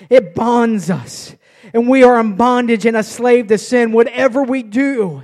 it 0.09 0.35
bonds 0.35 0.91
us, 0.91 1.35
and 1.73 1.89
we 1.89 2.03
are 2.03 2.19
in 2.19 2.35
bondage 2.35 2.85
and 2.85 2.95
a 2.95 3.03
slave 3.03 3.47
to 3.47 3.57
sin. 3.57 3.91
Whatever 3.91 4.43
we 4.43 4.61
do 4.61 5.23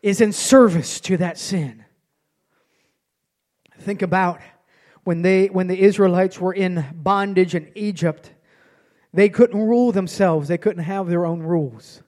is 0.00 0.20
in 0.20 0.32
service 0.32 1.00
to 1.00 1.16
that 1.16 1.38
sin. 1.38 1.84
Think 3.80 4.02
about 4.02 4.40
when 5.02 5.22
they 5.22 5.46
when 5.46 5.66
the 5.66 5.80
Israelites 5.80 6.40
were 6.40 6.54
in 6.54 6.84
bondage 6.94 7.56
in 7.56 7.72
Egypt, 7.74 8.32
they 9.12 9.28
couldn't 9.28 9.60
rule 9.60 9.90
themselves. 9.90 10.46
They 10.46 10.58
couldn't 10.58 10.84
have 10.84 11.08
their 11.08 11.26
own 11.26 11.40
rules. 11.40 12.00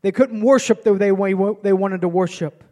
They 0.00 0.12
couldn't 0.12 0.40
worship 0.40 0.84
the 0.84 0.94
way 0.94 1.34
they 1.62 1.72
wanted 1.72 2.00
to 2.00 2.08
worship. 2.08 2.64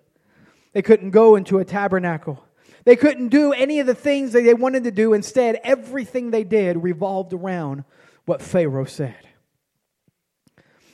They 0.73 0.81
couldn't 0.81 1.11
go 1.11 1.37
into 1.37 1.59
a 1.59 1.65
tabernacle. 1.67 2.43
They 2.87 2.95
couldn't 2.95 3.29
do 3.29 3.53
any 3.53 3.81
of 3.81 3.87
the 3.89 3.97
things 3.97 4.33
that 4.33 4.43
they 4.45 4.55
wanted 4.55 4.85
to 4.85 4.93
do. 4.93 5.13
Instead, 5.13 5.61
everything 5.65 6.31
they 6.31 6.45
did 6.45 6.83
revolved 6.83 7.33
around 7.33 7.83
what 8.27 8.41
Pharaoh 8.41 8.85
said. 8.85 9.19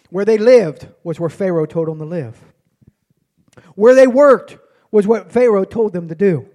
Where 0.08 0.24
they 0.24 0.38
lived 0.38 0.88
was 1.04 1.20
where 1.20 1.28
Pharaoh 1.28 1.66
told 1.66 1.88
them 1.88 1.98
to 1.98 2.06
live. 2.06 2.42
Where 3.74 3.94
they 3.94 4.06
worked 4.06 4.56
was 4.90 5.06
what 5.06 5.32
Pharaoh 5.32 5.64
told 5.64 5.92
them 5.92 6.08
to 6.08 6.14
do. 6.14 6.48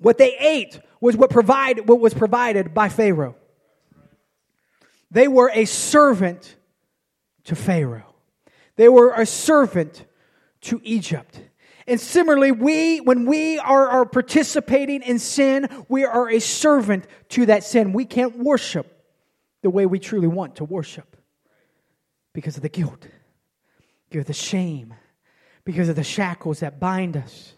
What 0.00 0.16
they 0.16 0.34
ate 0.38 0.80
was 0.98 1.14
what, 1.14 1.28
provide, 1.28 1.86
what 1.86 2.00
was 2.00 2.14
provided 2.14 2.72
by 2.72 2.88
Pharaoh. 2.88 3.36
They 5.10 5.28
were 5.28 5.50
a 5.52 5.66
servant 5.66 6.56
to 7.44 7.54
Pharaoh. 7.54 8.14
They 8.76 8.88
were 8.88 9.12
a 9.12 9.26
servant 9.26 10.06
to 10.62 10.80
Egypt. 10.84 11.38
And 11.86 12.00
similarly, 12.00 12.52
we, 12.52 13.00
when 13.00 13.26
we 13.26 13.58
are, 13.58 13.88
are 13.88 14.06
participating 14.06 15.02
in 15.02 15.18
sin, 15.18 15.68
we 15.88 16.04
are 16.04 16.30
a 16.30 16.40
servant 16.40 17.06
to 17.30 17.46
that 17.46 17.64
sin. 17.64 17.92
We 17.92 18.04
can't 18.04 18.38
worship 18.38 19.04
the 19.62 19.70
way 19.70 19.86
we 19.86 19.98
truly 19.98 20.28
want 20.28 20.56
to 20.56 20.64
worship 20.64 21.16
because 22.32 22.56
of 22.56 22.62
the 22.62 22.68
guilt, 22.68 23.06
because 24.08 24.22
of 24.22 24.26
the 24.26 24.32
shame, 24.32 24.94
because 25.64 25.88
of 25.88 25.96
the 25.96 26.04
shackles 26.04 26.60
that 26.60 26.80
bind 26.80 27.16
us. 27.16 27.54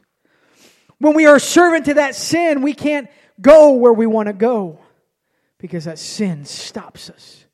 When 0.98 1.14
we 1.14 1.26
are 1.26 1.36
a 1.36 1.40
servant 1.40 1.86
to 1.86 1.94
that 1.94 2.14
sin, 2.14 2.62
we 2.62 2.72
can't 2.72 3.08
go 3.40 3.72
where 3.72 3.92
we 3.92 4.06
want 4.06 4.28
to 4.28 4.32
go 4.32 4.78
because 5.58 5.84
that 5.84 5.98
sin 5.98 6.44
stops 6.44 7.10
us. 7.10 7.44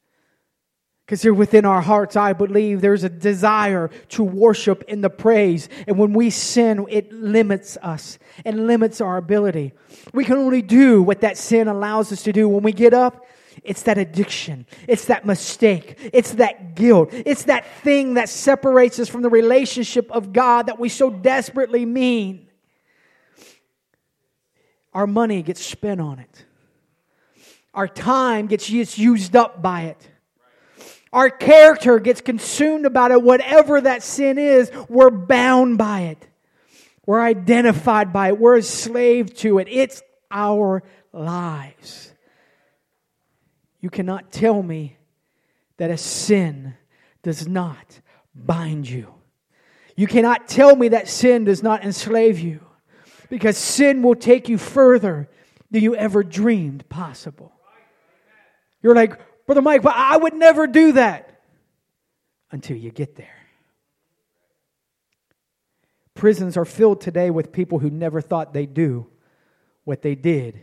Because 1.10 1.22
there 1.22 1.34
within 1.34 1.64
our 1.64 1.80
hearts, 1.80 2.14
I 2.14 2.34
believe 2.34 2.80
there's 2.80 3.02
a 3.02 3.08
desire 3.08 3.90
to 4.10 4.22
worship 4.22 4.84
in 4.86 5.00
the 5.00 5.10
praise. 5.10 5.68
And 5.88 5.98
when 5.98 6.12
we 6.12 6.30
sin, 6.30 6.86
it 6.88 7.12
limits 7.12 7.76
us 7.82 8.16
and 8.44 8.68
limits 8.68 9.00
our 9.00 9.16
ability. 9.16 9.72
We 10.14 10.24
can 10.24 10.36
only 10.36 10.62
do 10.62 11.02
what 11.02 11.22
that 11.22 11.36
sin 11.36 11.66
allows 11.66 12.12
us 12.12 12.22
to 12.22 12.32
do. 12.32 12.48
When 12.48 12.62
we 12.62 12.70
get 12.70 12.94
up, 12.94 13.26
it's 13.64 13.82
that 13.82 13.98
addiction. 13.98 14.66
It's 14.86 15.06
that 15.06 15.26
mistake. 15.26 15.98
It's 16.12 16.34
that 16.34 16.76
guilt. 16.76 17.08
It's 17.12 17.42
that 17.42 17.66
thing 17.82 18.14
that 18.14 18.28
separates 18.28 19.00
us 19.00 19.08
from 19.08 19.22
the 19.22 19.30
relationship 19.30 20.12
of 20.12 20.32
God 20.32 20.66
that 20.66 20.78
we 20.78 20.88
so 20.88 21.10
desperately 21.10 21.84
mean. 21.84 22.46
Our 24.94 25.08
money 25.08 25.42
gets 25.42 25.60
spent 25.60 26.00
on 26.00 26.20
it. 26.20 26.44
Our 27.74 27.88
time 27.88 28.46
gets 28.46 28.70
used 28.70 29.34
up 29.34 29.60
by 29.60 29.86
it. 29.86 30.09
Our 31.12 31.28
character 31.30 31.98
gets 31.98 32.20
consumed 32.20 32.86
about 32.86 33.10
it. 33.10 33.22
Whatever 33.22 33.80
that 33.80 34.02
sin 34.02 34.38
is, 34.38 34.70
we're 34.88 35.10
bound 35.10 35.76
by 35.76 36.02
it. 36.02 36.28
We're 37.04 37.20
identified 37.20 38.12
by 38.12 38.28
it. 38.28 38.38
We're 38.38 38.58
a 38.58 38.62
slave 38.62 39.34
to 39.38 39.58
it. 39.58 39.68
It's 39.68 40.02
our 40.30 40.84
lives. 41.12 42.12
You 43.80 43.90
cannot 43.90 44.30
tell 44.30 44.62
me 44.62 44.96
that 45.78 45.90
a 45.90 45.96
sin 45.96 46.74
does 47.22 47.48
not 47.48 48.00
bind 48.34 48.88
you. 48.88 49.12
You 49.96 50.06
cannot 50.06 50.48
tell 50.48 50.76
me 50.76 50.88
that 50.88 51.08
sin 51.08 51.44
does 51.44 51.62
not 51.62 51.82
enslave 51.82 52.38
you 52.38 52.60
because 53.28 53.56
sin 53.56 54.02
will 54.02 54.14
take 54.14 54.48
you 54.48 54.58
further 54.58 55.28
than 55.70 55.82
you 55.82 55.94
ever 55.96 56.22
dreamed 56.22 56.88
possible. 56.88 57.52
You're 58.82 58.94
like, 58.94 59.18
Brother 59.50 59.62
Mike, 59.62 59.82
but 59.82 59.96
I 59.96 60.16
would 60.16 60.34
never 60.34 60.68
do 60.68 60.92
that 60.92 61.40
until 62.52 62.76
you 62.76 62.92
get 62.92 63.16
there. 63.16 63.34
Prisons 66.14 66.56
are 66.56 66.64
filled 66.64 67.00
today 67.00 67.30
with 67.30 67.50
people 67.50 67.80
who 67.80 67.90
never 67.90 68.20
thought 68.20 68.52
they'd 68.52 68.72
do 68.72 69.08
what 69.82 70.02
they 70.02 70.14
did 70.14 70.60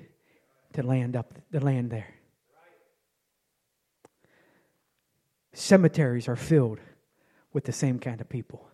to 0.72 0.84
land 0.84 1.18
up 1.18 1.34
to 1.52 1.60
land 1.60 1.92
there. 1.92 2.08
Cemeteries 5.52 6.30
are 6.30 6.38
filled 6.38 6.80
with 7.52 7.66
the 7.66 7.74
same 7.74 8.00
kind 8.00 8.22
of 8.22 8.30
people. 8.30 8.70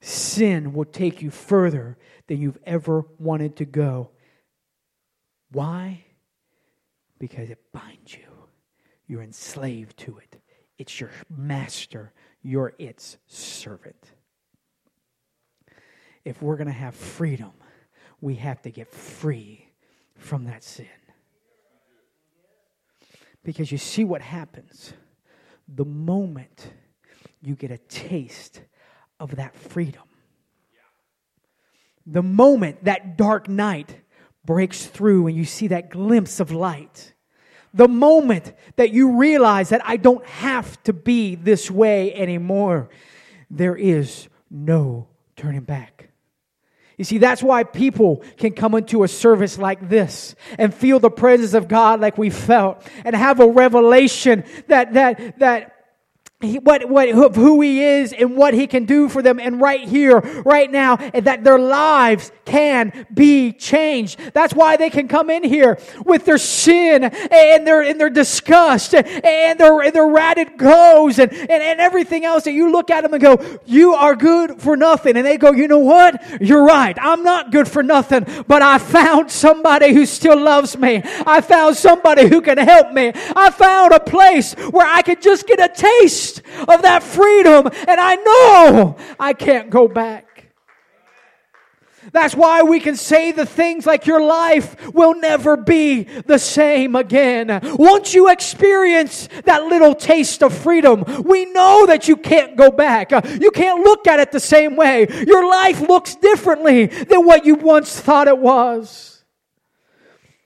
Sin 0.00 0.72
will 0.72 0.84
take 0.84 1.20
you 1.20 1.32
further 1.32 1.98
than 2.28 2.40
you've 2.40 2.58
ever 2.64 3.04
wanted 3.18 3.56
to 3.56 3.64
go. 3.64 4.10
Why? 5.50 6.04
Because 7.18 7.50
it 7.50 7.72
binds 7.72 8.14
you. 8.14 8.26
You're 9.06 9.22
enslaved 9.22 9.96
to 9.98 10.18
it. 10.18 10.40
It's 10.78 11.00
your 11.00 11.10
master, 11.28 12.12
you're 12.42 12.74
its 12.78 13.16
servant. 13.26 14.12
If 16.24 16.42
we're 16.42 16.56
going 16.56 16.68
to 16.68 16.72
have 16.72 16.94
freedom, 16.94 17.52
we 18.20 18.36
have 18.36 18.62
to 18.62 18.70
get 18.70 18.92
free 18.92 19.70
from 20.16 20.44
that 20.44 20.62
sin. 20.62 20.86
Because 23.42 23.72
you 23.72 23.78
see 23.78 24.04
what 24.04 24.20
happens 24.20 24.92
the 25.66 25.84
moment 25.84 26.72
you 27.42 27.54
get 27.54 27.70
a 27.70 27.78
taste 27.78 28.62
of 29.20 29.36
that 29.36 29.54
freedom. 29.54 30.02
the 32.08 32.22
moment 32.22 32.84
that 32.84 33.16
dark 33.18 33.48
night 33.48 34.00
breaks 34.48 34.86
through 34.86 35.26
and 35.26 35.36
you 35.36 35.44
see 35.44 35.66
that 35.66 35.90
glimpse 35.90 36.40
of 36.40 36.50
light, 36.50 37.12
the 37.74 37.86
moment 37.86 38.54
that 38.76 38.90
you 38.90 39.18
realize 39.18 39.68
that 39.68 39.82
I 39.84 39.98
don't 39.98 40.24
have 40.24 40.82
to 40.84 40.94
be 40.94 41.34
this 41.34 41.70
way 41.70 42.14
anymore, 42.14 42.88
there 43.50 43.76
is 43.76 44.26
no 44.50 45.06
turning 45.36 45.64
back. 45.64 46.08
You 46.96 47.04
see, 47.04 47.18
that's 47.18 47.42
why 47.42 47.62
people 47.62 48.24
can 48.38 48.54
come 48.54 48.74
into 48.74 49.02
a 49.02 49.08
service 49.08 49.58
like 49.58 49.90
this 49.90 50.34
and 50.56 50.72
feel 50.72 50.98
the 50.98 51.10
presence 51.10 51.52
of 51.52 51.68
God 51.68 52.00
like 52.00 52.16
we 52.16 52.30
felt 52.30 52.88
and 53.04 53.14
have 53.14 53.40
a 53.40 53.46
revelation 53.46 54.44
that, 54.68 54.94
that, 54.94 55.38
that 55.40 55.77
he, 56.40 56.60
what, 56.60 56.88
what, 56.88 57.08
who 57.08 57.60
he 57.60 57.82
is 57.82 58.12
and 58.12 58.36
what 58.36 58.54
he 58.54 58.68
can 58.68 58.84
do 58.84 59.08
for 59.08 59.22
them 59.22 59.40
and 59.40 59.60
right 59.60 59.88
here, 59.88 60.20
right 60.20 60.70
now, 60.70 60.94
that 60.94 61.42
their 61.42 61.58
lives 61.58 62.30
can 62.44 63.06
be 63.12 63.52
changed. 63.52 64.20
That's 64.34 64.54
why 64.54 64.76
they 64.76 64.88
can 64.88 65.08
come 65.08 65.30
in 65.30 65.42
here 65.42 65.80
with 66.04 66.24
their 66.26 66.38
sin 66.38 67.02
and 67.02 67.66
their, 67.66 67.82
and 67.82 68.00
their 68.00 68.08
disgust 68.08 68.94
and 68.94 69.58
their, 69.58 69.80
and 69.80 69.92
their 69.92 70.06
ratted 70.06 70.58
clothes 70.58 71.18
and, 71.18 71.32
and, 71.32 71.50
and 71.50 71.80
everything 71.80 72.24
else 72.24 72.44
that 72.44 72.52
you 72.52 72.70
look 72.70 72.88
at 72.88 73.00
them 73.00 73.14
and 73.14 73.22
go, 73.22 73.58
you 73.66 73.94
are 73.94 74.14
good 74.14 74.62
for 74.62 74.76
nothing. 74.76 75.16
And 75.16 75.26
they 75.26 75.38
go, 75.38 75.50
you 75.50 75.66
know 75.66 75.80
what? 75.80 76.40
You're 76.40 76.64
right. 76.64 76.96
I'm 77.00 77.24
not 77.24 77.50
good 77.50 77.66
for 77.66 77.82
nothing, 77.82 78.24
but 78.46 78.62
I 78.62 78.78
found 78.78 79.32
somebody 79.32 79.92
who 79.92 80.06
still 80.06 80.40
loves 80.40 80.78
me. 80.78 81.02
I 81.26 81.40
found 81.40 81.76
somebody 81.76 82.28
who 82.28 82.42
can 82.42 82.58
help 82.58 82.92
me. 82.92 83.10
I 83.34 83.50
found 83.50 83.92
a 83.92 83.98
place 83.98 84.54
where 84.54 84.86
I 84.86 85.02
could 85.02 85.20
just 85.20 85.44
get 85.44 85.58
a 85.58 85.68
taste 85.68 86.27
taste 86.28 86.42
of 86.68 86.82
that 86.82 87.02
freedom, 87.02 87.66
and 87.66 88.00
I 88.00 88.14
know 88.16 88.96
I 89.18 89.32
can't 89.32 89.70
go 89.70 89.88
back. 89.88 90.24
That's 92.10 92.34
why 92.34 92.62
we 92.62 92.80
can 92.80 92.96
say 92.96 93.32
the 93.32 93.44
things 93.44 93.84
like 93.84 94.06
your 94.06 94.22
life 94.22 94.94
will 94.94 95.14
never 95.14 95.58
be 95.58 96.04
the 96.04 96.38
same 96.38 96.96
again. 96.96 97.60
Once 97.62 98.14
you 98.14 98.30
experience 98.30 99.28
that 99.44 99.64
little 99.64 99.94
taste 99.94 100.42
of 100.42 100.56
freedom, 100.56 101.04
we 101.24 101.44
know 101.46 101.84
that 101.86 102.08
you 102.08 102.16
can't 102.16 102.56
go 102.56 102.70
back. 102.70 103.10
You 103.10 103.50
can't 103.50 103.84
look 103.84 104.06
at 104.06 104.20
it 104.20 104.32
the 104.32 104.40
same 104.40 104.74
way. 104.74 105.06
Your 105.26 105.46
life 105.50 105.82
looks 105.82 106.14
differently 106.14 106.86
than 106.86 107.26
what 107.26 107.44
you 107.44 107.56
once 107.56 108.00
thought 108.00 108.26
it 108.26 108.38
was. 108.38 109.22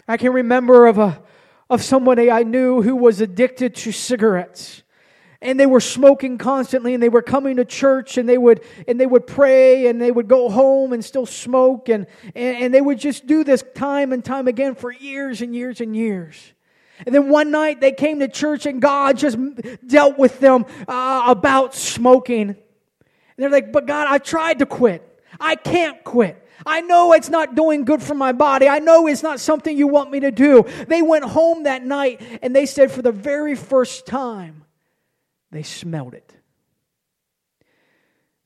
I 0.09 0.17
can 0.17 0.33
remember 0.33 0.87
of 0.87 0.99
a 0.99 1.23
of 1.71 1.83
somebody 1.83 2.31
I 2.31 2.43
knew 2.43 2.83
who 2.83 2.95
was 2.95 3.23
addicted 3.23 3.75
to 3.77 3.93
cigarettes 3.93 4.83
and 5.43 5.59
they 5.59 5.67
were 5.67 5.81
smoking 5.81 6.39
constantly 6.39 6.95
and 6.95 7.03
they 7.03 7.09
were 7.09 7.23
coming 7.23 7.57
to 7.57 7.65
church 7.65 8.17
and 8.17 8.29
they 8.29 8.39
would 8.39 8.63
and 8.87 8.99
they 8.99 9.07
would 9.07 9.27
pray 9.27 9.89
and 9.89 10.01
they 10.01 10.11
would 10.11 10.29
go 10.29 10.49
home 10.49 10.93
and 10.93 11.05
still 11.05 11.27
smoke 11.27 11.89
and, 11.89 12.07
and, 12.35 12.57
and 12.65 12.75
they 12.75 12.81
would 12.81 12.99
just 12.99 13.27
do 13.27 13.45
this 13.45 13.65
time 13.75 14.13
and 14.13 14.25
time 14.25 14.49
again 14.49 14.75
for 14.75 14.93
years 14.93 15.43
and 15.43 15.55
years 15.55 15.81
and 15.81 15.95
years 15.97 16.53
and 17.05 17.15
then 17.15 17.29
one 17.29 17.51
night 17.51 17.81
they 17.81 17.93
came 17.93 18.21
to 18.21 18.29
church 18.29 18.65
and 18.67 18.81
god 18.81 19.19
just 19.19 19.37
dealt 19.87 20.19
with 20.19 20.39
them 20.41 20.65
uh, 20.89 21.25
about 21.27 21.75
smoking 21.75 22.51
and 22.51 22.57
they're 23.37 23.51
like 23.51 23.73
but 23.73 23.87
god 23.87 24.07
i 24.09 24.19
tried 24.19 24.61
to 24.61 24.67
quit 24.67 25.03
i 25.41 25.55
can't 25.57 26.03
quit 26.05 26.39
I 26.65 26.81
know 26.81 27.13
it's 27.13 27.29
not 27.29 27.57
doing 27.57 27.85
good 27.85 28.01
for 28.01 28.15
my 28.15 28.31
body. 28.31 28.69
I 28.69 28.79
know 28.79 29.09
it's 29.09 29.25
not 29.25 29.41
something 29.41 29.77
you 29.77 29.89
want 29.89 30.13
me 30.13 30.21
to 30.21 30.31
do. 30.31 30.65
They 30.87 31.03
went 31.03 31.25
home 31.25 31.65
that 31.65 31.85
night 31.85 32.23
and 32.41 32.55
they 32.55 32.67
said, 32.67 32.93
for 32.93 33.03
the 33.03 33.11
very 33.11 33.57
first 33.57 34.07
time, 34.07 34.62
they 35.53 35.63
smelled 35.63 36.15
it. 36.15 36.35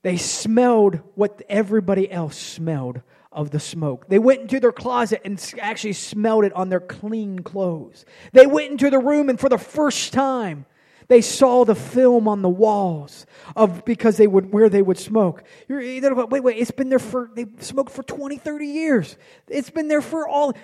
They 0.03 0.19
smelled 0.19 1.01
what 1.15 1.43
everybody 1.49 2.11
else 2.11 2.37
smelled 2.37 3.01
of 3.33 3.51
the 3.51 3.61
smoke. 3.61 4.09
They 4.09 4.19
went 4.19 4.43
into 4.43 4.61
their 4.61 4.73
closet 4.73 5.21
and 5.25 5.55
actually 5.61 5.95
smelled 5.95 6.45
it 6.45 6.53
on 6.53 6.69
their 6.69 6.81
clean 6.81 7.41
clothes. 7.41 8.05
They 8.33 8.47
went 8.47 8.71
into 8.71 8.91
the 8.91 8.99
room 8.99 9.29
and 9.29 9.39
for 9.39 9.49
the 9.49 9.59
first 9.59 10.13
time, 10.13 10.67
they 11.09 11.21
saw 11.21 11.65
the 11.65 11.75
film 11.75 12.27
on 12.27 12.43
the 12.43 12.49
walls 12.49 13.27
of 13.55 13.85
because 13.85 14.17
they 14.17 14.27
would 14.27 14.53
where 14.53 14.69
they 14.69 14.83
would 14.83 14.99
smoke. 14.99 15.45
You're 15.69 15.81
wait, 16.27 16.43
wait, 16.43 16.57
it's 16.59 16.73
been 16.73 16.89
there 16.89 16.99
for 16.99 17.31
they 17.35 17.47
smoked 17.61 17.93
for 17.93 18.03
20, 18.03 18.39
30 18.39 18.67
years. 18.67 19.17
It's 19.49 19.71
been 19.71 19.89
there 19.89 20.03
for 20.03 20.27
all 20.27 20.55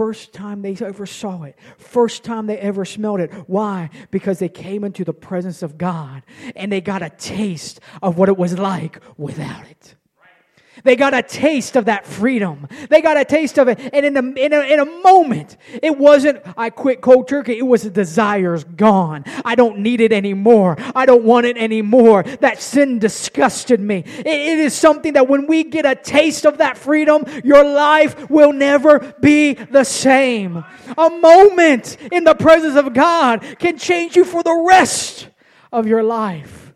first 0.00 0.32
time 0.32 0.62
they 0.62 0.74
ever 0.80 1.04
saw 1.04 1.42
it, 1.42 1.58
first 1.76 2.24
time 2.24 2.46
they 2.46 2.56
ever 2.56 2.86
smelled 2.86 3.20
it. 3.20 3.30
Why? 3.46 3.90
Because 4.10 4.38
they 4.38 4.48
came 4.48 4.82
into 4.82 5.04
the 5.04 5.12
presence 5.12 5.62
of 5.62 5.76
God 5.76 6.22
and 6.56 6.72
they 6.72 6.80
got 6.80 7.02
a 7.02 7.10
taste 7.10 7.80
of 8.00 8.16
what 8.16 8.30
it 8.30 8.38
was 8.38 8.58
like 8.58 8.98
without 9.18 9.66
it. 9.66 9.96
They 10.84 10.96
got 10.96 11.14
a 11.14 11.22
taste 11.22 11.76
of 11.76 11.86
that 11.86 12.06
freedom. 12.06 12.68
They 12.88 13.00
got 13.00 13.16
a 13.16 13.24
taste 13.24 13.58
of 13.58 13.68
it. 13.68 13.78
And 13.92 14.06
in, 14.06 14.16
in, 14.38 14.52
a, 14.52 14.60
in 14.60 14.80
a 14.80 14.84
moment, 14.84 15.56
it 15.82 15.96
wasn't, 15.96 16.42
I 16.56 16.70
quit 16.70 17.00
cold 17.00 17.28
turkey. 17.28 17.58
It 17.58 17.66
was 17.66 17.82
the 17.82 17.90
desires 17.90 18.64
gone. 18.64 19.24
I 19.44 19.54
don't 19.54 19.78
need 19.78 20.00
it 20.00 20.12
anymore. 20.12 20.76
I 20.94 21.06
don't 21.06 21.24
want 21.24 21.46
it 21.46 21.56
anymore. 21.56 22.22
That 22.22 22.60
sin 22.60 22.98
disgusted 22.98 23.80
me. 23.80 24.04
it, 24.18 24.26
it 24.26 24.58
is 24.58 24.74
something 24.74 25.14
that 25.14 25.28
when 25.28 25.46
we 25.46 25.64
get 25.64 25.86
a 25.86 25.94
taste 25.94 26.46
of 26.46 26.58
that 26.58 26.78
freedom, 26.78 27.24
your 27.44 27.64
life 27.64 28.30
will 28.30 28.52
never 28.52 29.14
be 29.20 29.54
the 29.54 29.84
same. 29.84 30.64
A 30.96 31.10
moment 31.10 31.96
in 32.12 32.24
the 32.24 32.34
presence 32.34 32.76
of 32.76 32.94
God 32.94 33.44
can 33.58 33.78
change 33.78 34.16
you 34.16 34.24
for 34.24 34.42
the 34.42 34.64
rest 34.68 35.28
of 35.72 35.86
your 35.86 36.02
life 36.02 36.69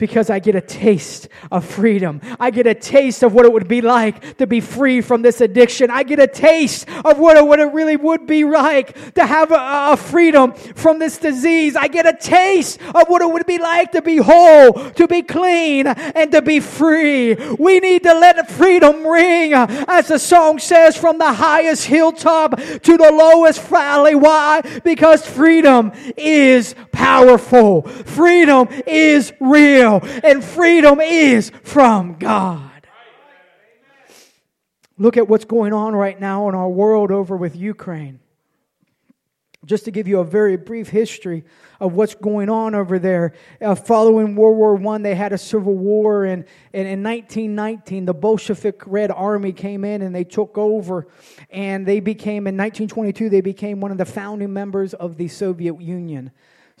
because 0.00 0.30
I 0.30 0.38
get 0.38 0.56
a 0.56 0.60
taste 0.60 1.28
of 1.52 1.64
freedom. 1.64 2.20
I 2.40 2.50
get 2.50 2.66
a 2.66 2.74
taste 2.74 3.22
of 3.22 3.34
what 3.34 3.44
it 3.44 3.52
would 3.52 3.68
be 3.68 3.82
like 3.82 4.38
to 4.38 4.46
be 4.46 4.60
free 4.60 5.02
from 5.02 5.22
this 5.22 5.40
addiction. 5.40 5.90
I 5.90 6.02
get 6.02 6.18
a 6.18 6.26
taste 6.26 6.88
of 7.04 7.18
what 7.18 7.36
it, 7.36 7.46
what 7.46 7.60
it 7.60 7.66
really 7.66 7.96
would 7.96 8.26
be 8.26 8.44
like 8.44 9.14
to 9.14 9.24
have 9.24 9.52
a, 9.52 9.92
a 9.92 9.96
freedom 9.96 10.54
from 10.54 10.98
this 10.98 11.18
disease. 11.18 11.76
I 11.76 11.86
get 11.88 12.06
a 12.06 12.16
taste 12.16 12.80
of 12.94 13.08
what 13.08 13.22
it 13.22 13.30
would 13.30 13.46
be 13.46 13.58
like 13.58 13.92
to 13.92 14.02
be 14.02 14.16
whole, 14.16 14.72
to 14.72 15.06
be 15.06 15.22
clean, 15.22 15.86
and 15.86 16.32
to 16.32 16.40
be 16.40 16.60
free. 16.60 17.34
We 17.58 17.78
need 17.78 18.02
to 18.04 18.14
let 18.14 18.50
freedom 18.50 19.06
ring, 19.06 19.52
as 19.52 20.08
the 20.08 20.18
song 20.18 20.58
says, 20.58 20.96
from 20.96 21.18
the 21.18 21.32
highest 21.32 21.84
hilltop 21.84 22.58
to 22.58 22.96
the 22.96 23.12
lowest 23.12 23.60
valley. 23.62 24.14
Why? 24.14 24.62
Because 24.82 25.26
freedom 25.26 25.92
is 26.16 26.74
powerful. 27.00 27.82
Freedom 27.82 28.68
is 28.86 29.32
real 29.40 30.00
and 30.22 30.44
freedom 30.44 31.00
is 31.00 31.50
from 31.62 32.16
God. 32.18 32.70
Look 34.98 35.16
at 35.16 35.26
what's 35.26 35.46
going 35.46 35.72
on 35.72 35.96
right 35.96 36.20
now 36.20 36.50
in 36.50 36.54
our 36.54 36.68
world 36.68 37.10
over 37.10 37.36
with 37.36 37.56
Ukraine. 37.56 38.20
Just 39.64 39.86
to 39.86 39.90
give 39.90 40.08
you 40.08 40.20
a 40.20 40.24
very 40.24 40.56
brief 40.56 40.88
history 40.88 41.44
of 41.80 41.94
what's 41.94 42.14
going 42.14 42.50
on 42.50 42.74
over 42.74 42.98
there. 42.98 43.32
Uh, 43.62 43.74
following 43.74 44.36
World 44.36 44.56
War 44.58 44.94
I, 44.94 44.98
they 44.98 45.14
had 45.14 45.32
a 45.32 45.38
civil 45.38 45.74
war, 45.74 46.24
and, 46.24 46.44
and 46.72 46.88
in 46.88 47.02
1919, 47.02 48.06
the 48.06 48.14
Bolshevik 48.14 48.82
Red 48.86 49.10
Army 49.10 49.52
came 49.52 49.84
in 49.84 50.00
and 50.00 50.14
they 50.14 50.24
took 50.24 50.56
over, 50.56 51.08
and 51.50 51.86
they 51.86 52.00
became, 52.00 52.46
in 52.46 52.56
1922, 52.56 53.28
they 53.28 53.42
became 53.42 53.80
one 53.80 53.90
of 53.90 53.98
the 53.98 54.06
founding 54.06 54.52
members 54.52 54.94
of 54.94 55.18
the 55.18 55.28
Soviet 55.28 55.80
Union. 55.80 56.30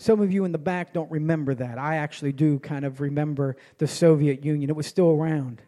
Some 0.00 0.20
of 0.22 0.32
you 0.32 0.46
in 0.46 0.52
the 0.52 0.56
back 0.56 0.94
don't 0.94 1.10
remember 1.10 1.54
that. 1.54 1.76
I 1.76 1.96
actually 1.96 2.32
do 2.32 2.58
kind 2.58 2.86
of 2.86 3.02
remember 3.02 3.58
the 3.76 3.86
Soviet 3.86 4.42
Union, 4.42 4.70
it 4.70 4.76
was 4.76 4.86
still 4.86 5.10
around. 5.10 5.60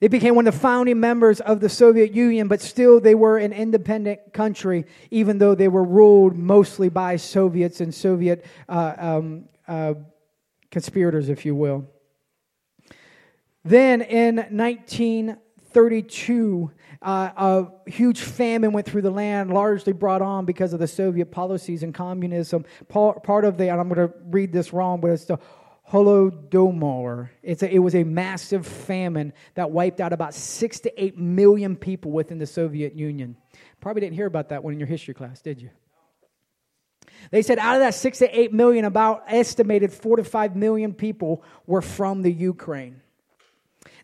They 0.00 0.08
became 0.08 0.34
one 0.34 0.48
of 0.48 0.54
the 0.54 0.58
founding 0.58 0.98
members 0.98 1.40
of 1.40 1.60
the 1.60 1.68
Soviet 1.68 2.12
Union, 2.12 2.48
but 2.48 2.60
still 2.60 2.98
they 2.98 3.14
were 3.14 3.38
an 3.38 3.52
independent 3.52 4.32
country, 4.32 4.84
even 5.12 5.38
though 5.38 5.54
they 5.54 5.68
were 5.68 5.84
ruled 5.84 6.36
mostly 6.36 6.88
by 6.88 7.14
Soviets 7.14 7.80
and 7.80 7.94
Soviet 7.94 8.44
uh, 8.68 8.94
um, 8.98 9.44
uh, 9.68 9.94
conspirators, 10.72 11.28
if 11.28 11.46
you 11.46 11.54
will. 11.54 11.86
Then 13.64 14.02
in 14.02 14.38
1932, 14.38 16.72
uh, 17.00 17.30
a 17.36 17.90
huge 17.90 18.20
famine 18.20 18.72
went 18.72 18.86
through 18.86 19.02
the 19.02 19.10
land, 19.10 19.52
largely 19.52 19.92
brought 19.92 20.22
on 20.22 20.44
because 20.44 20.72
of 20.72 20.80
the 20.80 20.88
Soviet 20.88 21.26
policies 21.26 21.82
and 21.82 21.94
communism. 21.94 22.64
Part, 22.88 23.44
of 23.44 23.56
the, 23.56 23.70
and 23.70 23.80
I'm 23.80 23.88
going 23.88 24.08
to 24.08 24.14
read 24.26 24.52
this 24.52 24.72
wrong, 24.72 25.00
but 25.00 25.10
it's 25.10 25.26
the 25.26 25.38
Holodomor. 25.90 27.30
It's 27.42 27.62
a, 27.62 27.72
it 27.72 27.78
was 27.78 27.94
a 27.94 28.04
massive 28.04 28.66
famine 28.66 29.32
that 29.54 29.70
wiped 29.70 30.00
out 30.00 30.12
about 30.12 30.34
six 30.34 30.80
to 30.80 31.02
eight 31.02 31.16
million 31.16 31.76
people 31.76 32.10
within 32.10 32.38
the 32.38 32.46
Soviet 32.46 32.94
Union. 32.94 33.36
Probably 33.80 34.00
didn't 34.00 34.16
hear 34.16 34.26
about 34.26 34.48
that 34.50 34.64
one 34.64 34.72
in 34.72 34.80
your 34.80 34.88
history 34.88 35.14
class, 35.14 35.40
did 35.40 35.62
you? 35.62 35.70
They 37.30 37.42
said 37.42 37.58
out 37.58 37.76
of 37.76 37.80
that 37.80 37.94
six 37.94 38.18
to 38.18 38.38
eight 38.38 38.52
million, 38.52 38.84
about 38.84 39.24
estimated 39.28 39.92
four 39.92 40.16
to 40.16 40.24
five 40.24 40.56
million 40.56 40.94
people 40.94 41.42
were 41.66 41.82
from 41.82 42.22
the 42.22 42.32
Ukraine. 42.32 43.00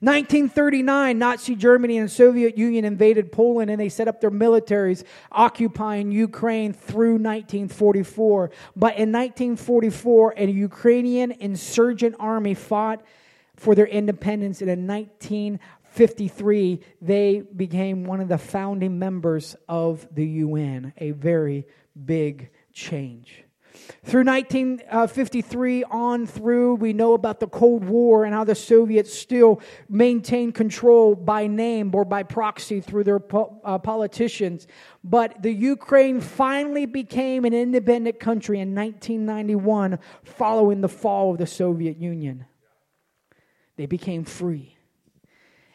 1939, 0.04 1.18
Nazi 1.18 1.54
Germany 1.56 1.96
and 1.96 2.10
Soviet 2.10 2.58
Union 2.58 2.84
invaded 2.84 3.32
Poland 3.32 3.70
and 3.70 3.80
they 3.80 3.88
set 3.88 4.06
up 4.06 4.20
their 4.20 4.30
militaries 4.30 5.02
occupying 5.32 6.12
Ukraine 6.12 6.74
through 6.74 7.14
1944. 7.14 8.50
But 8.76 8.96
in 8.96 9.10
1944, 9.10 10.34
a 10.36 10.46
Ukrainian 10.46 11.32
insurgent 11.32 12.16
army 12.20 12.52
fought 12.52 13.02
for 13.56 13.74
their 13.74 13.86
independence 13.86 14.60
and 14.60 14.70
in 14.70 14.86
1953, 14.86 16.80
they 17.00 17.42
became 17.56 18.04
one 18.04 18.20
of 18.20 18.28
the 18.28 18.36
founding 18.36 18.98
members 18.98 19.56
of 19.70 20.06
the 20.14 20.26
UN, 20.26 20.92
a 20.98 21.12
very 21.12 21.66
big 22.04 22.50
change. 22.74 23.44
Through 24.04 24.24
1953 24.24 25.84
on 25.84 26.26
through, 26.26 26.76
we 26.76 26.92
know 26.92 27.14
about 27.14 27.40
the 27.40 27.48
Cold 27.48 27.84
War 27.84 28.24
and 28.24 28.32
how 28.32 28.44
the 28.44 28.54
Soviets 28.54 29.12
still 29.12 29.60
maintained 29.88 30.54
control 30.54 31.14
by 31.14 31.46
name 31.46 31.94
or 31.94 32.04
by 32.04 32.22
proxy 32.22 32.80
through 32.80 33.04
their 33.04 33.18
po- 33.18 33.60
uh, 33.64 33.78
politicians. 33.78 34.66
But 35.02 35.42
the 35.42 35.52
Ukraine 35.52 36.20
finally 36.20 36.86
became 36.86 37.44
an 37.44 37.54
independent 37.54 38.20
country 38.20 38.60
in 38.60 38.74
1991 38.74 39.98
following 40.22 40.80
the 40.80 40.88
fall 40.88 41.32
of 41.32 41.38
the 41.38 41.46
Soviet 41.46 41.96
Union. 41.96 42.46
They 43.76 43.86
became 43.86 44.24
free. 44.24 44.73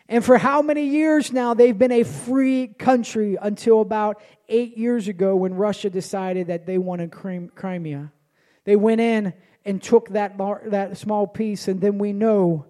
And 0.09 0.25
for 0.25 0.39
how 0.39 0.63
many 0.63 0.87
years 0.87 1.31
now 1.31 1.53
they've 1.53 1.77
been 1.77 1.91
a 1.91 2.03
free 2.03 2.67
country 2.67 3.37
until 3.39 3.79
about 3.79 4.19
eight 4.49 4.75
years 4.75 5.07
ago 5.07 5.35
when 5.35 5.53
Russia 5.53 5.91
decided 5.91 6.47
that 6.47 6.65
they 6.65 6.79
wanted 6.79 7.11
Crimea. 7.11 8.11
They 8.65 8.75
went 8.75 9.01
in 9.01 9.33
and 9.63 9.81
took 9.81 10.09
that, 10.09 10.35
that 10.65 10.97
small 10.97 11.27
piece, 11.27 11.67
and 11.67 11.79
then 11.79 11.99
we 11.99 12.11
know 12.11 12.65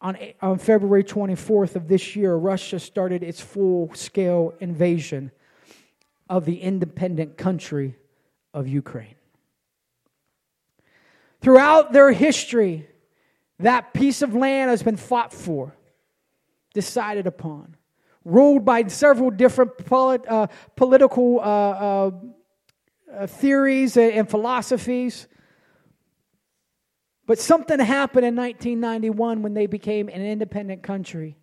on, 0.00 0.18
on 0.42 0.58
February 0.58 1.04
24th 1.04 1.76
of 1.76 1.86
this 1.86 2.16
year, 2.16 2.34
Russia 2.34 2.80
started 2.80 3.22
its 3.22 3.40
full 3.40 3.94
scale 3.94 4.52
invasion 4.58 5.30
of 6.28 6.44
the 6.44 6.60
independent 6.60 7.38
country 7.38 7.94
of 8.52 8.66
Ukraine. 8.66 9.14
Throughout 11.40 11.92
their 11.92 12.10
history, 12.10 12.88
that 13.60 13.94
piece 13.94 14.22
of 14.22 14.34
land 14.34 14.70
has 14.70 14.82
been 14.82 14.96
fought 14.96 15.32
for 15.32 15.72
decided 16.74 17.26
upon, 17.26 17.76
ruled 18.24 18.64
by 18.64 18.86
several 18.88 19.30
different 19.30 19.78
polit- 19.86 20.28
uh, 20.28 20.48
political 20.76 21.40
uh, 21.40 21.42
uh, 21.42 22.10
uh, 23.16 23.26
theories 23.26 23.96
and, 23.96 24.12
and 24.12 24.30
philosophies. 24.30 25.26
But 27.26 27.38
something 27.38 27.78
happened 27.78 28.26
in 28.26 28.36
1991 28.36 29.40
when 29.40 29.54
they 29.54 29.66
became 29.66 30.08
an 30.08 30.20
independent 30.20 30.82
country. 30.82 31.38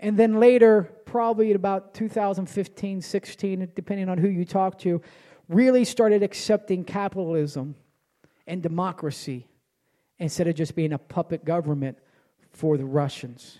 And 0.00 0.16
then 0.16 0.40
later, 0.40 0.90
probably 1.04 1.52
about 1.52 1.92
2015, 1.94 3.02
16, 3.02 3.72
depending 3.74 4.08
on 4.08 4.18
who 4.18 4.28
you 4.28 4.44
talk 4.44 4.78
to, 4.80 5.02
really 5.48 5.84
started 5.84 6.22
accepting 6.22 6.84
capitalism 6.84 7.74
and 8.46 8.62
democracy 8.62 9.46
instead 10.18 10.46
of 10.46 10.54
just 10.54 10.74
being 10.74 10.92
a 10.92 10.98
puppet 10.98 11.44
government 11.44 11.98
for 12.52 12.76
the 12.76 12.84
Russians. 12.84 13.58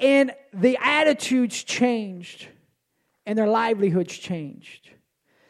And 0.00 0.32
the 0.52 0.78
attitudes 0.82 1.62
changed 1.62 2.48
and 3.26 3.38
their 3.38 3.46
livelihoods 3.46 4.16
changed. 4.16 4.90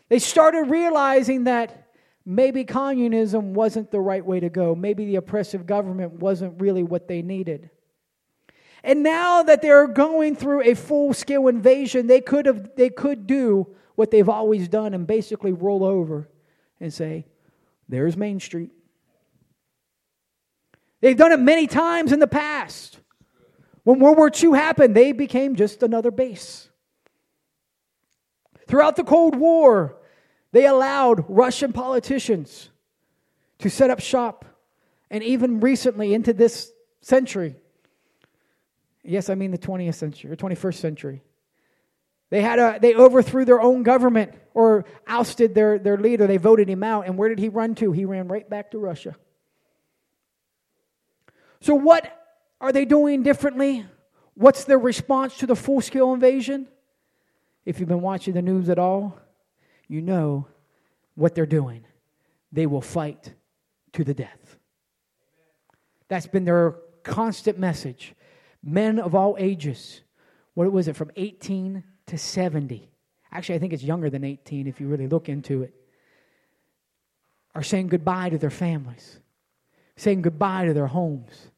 They 0.08 0.18
started 0.18 0.64
realizing 0.64 1.44
that 1.44 1.86
maybe 2.26 2.64
communism 2.64 3.54
wasn't 3.54 3.90
the 3.90 4.00
right 4.00 4.24
way 4.24 4.40
to 4.40 4.50
go. 4.50 4.74
Maybe 4.74 5.06
the 5.06 5.16
oppressive 5.16 5.66
government 5.66 6.14
wasn't 6.14 6.60
really 6.60 6.82
what 6.82 7.06
they 7.06 7.22
needed. 7.22 7.70
And 8.82 9.02
now 9.02 9.42
that 9.42 9.62
they're 9.62 9.86
going 9.86 10.34
through 10.36 10.62
a 10.62 10.74
full 10.74 11.14
scale 11.14 11.48
invasion, 11.48 12.06
they 12.06 12.20
could, 12.20 12.46
have, 12.46 12.74
they 12.76 12.90
could 12.90 13.26
do 13.26 13.74
what 13.94 14.10
they've 14.10 14.28
always 14.28 14.68
done 14.68 14.94
and 14.94 15.06
basically 15.06 15.52
roll 15.52 15.84
over 15.84 16.28
and 16.80 16.92
say, 16.92 17.26
There's 17.88 18.16
Main 18.16 18.40
Street. 18.40 18.72
They've 21.00 21.16
done 21.16 21.32
it 21.32 21.40
many 21.40 21.66
times 21.66 22.12
in 22.12 22.18
the 22.18 22.26
past. 22.26 22.98
When 23.84 23.98
World 23.98 24.18
War 24.18 24.30
II 24.30 24.52
happened, 24.52 24.94
they 24.94 25.12
became 25.12 25.56
just 25.56 25.82
another 25.82 26.10
base. 26.10 26.68
Throughout 28.66 28.96
the 28.96 29.04
Cold 29.04 29.36
War, 29.36 29.96
they 30.52 30.66
allowed 30.66 31.24
Russian 31.28 31.72
politicians 31.72 32.70
to 33.58 33.70
set 33.70 33.90
up 33.90 34.00
shop. 34.00 34.44
And 35.10 35.24
even 35.24 35.60
recently, 35.60 36.14
into 36.14 36.32
this 36.32 36.70
century, 37.00 37.56
yes, 39.02 39.28
I 39.28 39.34
mean 39.34 39.50
the 39.50 39.58
20th 39.58 39.94
century 39.94 40.30
or 40.30 40.36
21st 40.36 40.74
century, 40.74 41.22
they, 42.30 42.42
had 42.42 42.58
a, 42.60 42.78
they 42.80 42.94
overthrew 42.94 43.44
their 43.44 43.60
own 43.60 43.82
government 43.82 44.34
or 44.54 44.84
ousted 45.06 45.54
their, 45.54 45.78
their 45.78 45.96
leader. 45.96 46.28
They 46.28 46.36
voted 46.36 46.68
him 46.68 46.84
out. 46.84 47.06
And 47.06 47.18
where 47.18 47.28
did 47.28 47.40
he 47.40 47.48
run 47.48 47.74
to? 47.76 47.90
He 47.90 48.04
ran 48.04 48.28
right 48.28 48.48
back 48.48 48.70
to 48.70 48.78
Russia. 48.78 49.16
So, 51.60 51.74
what 51.74 52.19
are 52.60 52.72
they 52.72 52.84
doing 52.84 53.22
differently? 53.22 53.86
What's 54.34 54.64
their 54.64 54.78
response 54.78 55.38
to 55.38 55.46
the 55.46 55.56
full 55.56 55.80
scale 55.80 56.12
invasion? 56.12 56.68
If 57.64 57.78
you've 57.78 57.88
been 57.88 58.00
watching 58.00 58.34
the 58.34 58.42
news 58.42 58.68
at 58.68 58.78
all, 58.78 59.18
you 59.88 60.00
know 60.00 60.46
what 61.14 61.34
they're 61.34 61.46
doing. 61.46 61.84
They 62.52 62.66
will 62.66 62.80
fight 62.80 63.34
to 63.92 64.04
the 64.04 64.14
death. 64.14 64.58
That's 66.08 66.26
been 66.26 66.44
their 66.44 66.76
constant 67.02 67.58
message. 67.58 68.14
Men 68.62 68.98
of 68.98 69.14
all 69.14 69.36
ages, 69.38 70.02
what 70.54 70.70
was 70.70 70.88
it, 70.88 70.96
from 70.96 71.10
18 71.16 71.84
to 72.06 72.18
70? 72.18 72.90
Actually, 73.32 73.54
I 73.54 73.58
think 73.58 73.72
it's 73.72 73.82
younger 73.82 74.10
than 74.10 74.24
18 74.24 74.66
if 74.66 74.80
you 74.80 74.88
really 74.88 75.06
look 75.06 75.28
into 75.28 75.62
it. 75.62 75.74
Are 77.54 77.62
saying 77.62 77.88
goodbye 77.88 78.30
to 78.30 78.38
their 78.38 78.50
families, 78.50 79.18
saying 79.96 80.22
goodbye 80.22 80.66
to 80.66 80.72
their 80.72 80.86
homes, 80.86 81.50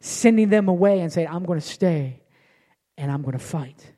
sending 0.00 0.48
them 0.48 0.68
away 0.68 1.00
and 1.00 1.12
saying, 1.12 1.28
I'm 1.28 1.44
going 1.44 1.60
to 1.60 1.66
stay 1.66 2.22
and 2.96 3.10
I'm 3.10 3.22
going 3.22 3.36
to 3.36 3.44
fight. 3.44 3.92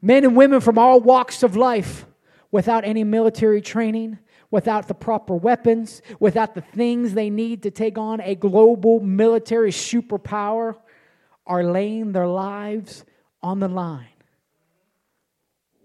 Men 0.00 0.24
and 0.24 0.36
women 0.36 0.60
from 0.60 0.78
all 0.78 1.00
walks 1.00 1.42
of 1.42 1.56
life 1.56 2.06
without 2.50 2.84
any 2.84 3.04
military 3.04 3.60
training, 3.60 4.18
without 4.50 4.86
the 4.86 4.94
proper 4.94 5.34
weapons, 5.34 6.02
without 6.20 6.54
the 6.54 6.60
things 6.60 7.14
they 7.14 7.30
need 7.30 7.62
to 7.62 7.70
take 7.70 7.98
on 7.98 8.20
a 8.20 8.34
global 8.34 9.00
military 9.00 9.70
superpower, 9.70 10.76
are 11.46 11.64
laying 11.64 12.12
their 12.12 12.26
lives 12.26 13.04
on 13.42 13.60
the 13.60 13.68
line. 13.68 14.06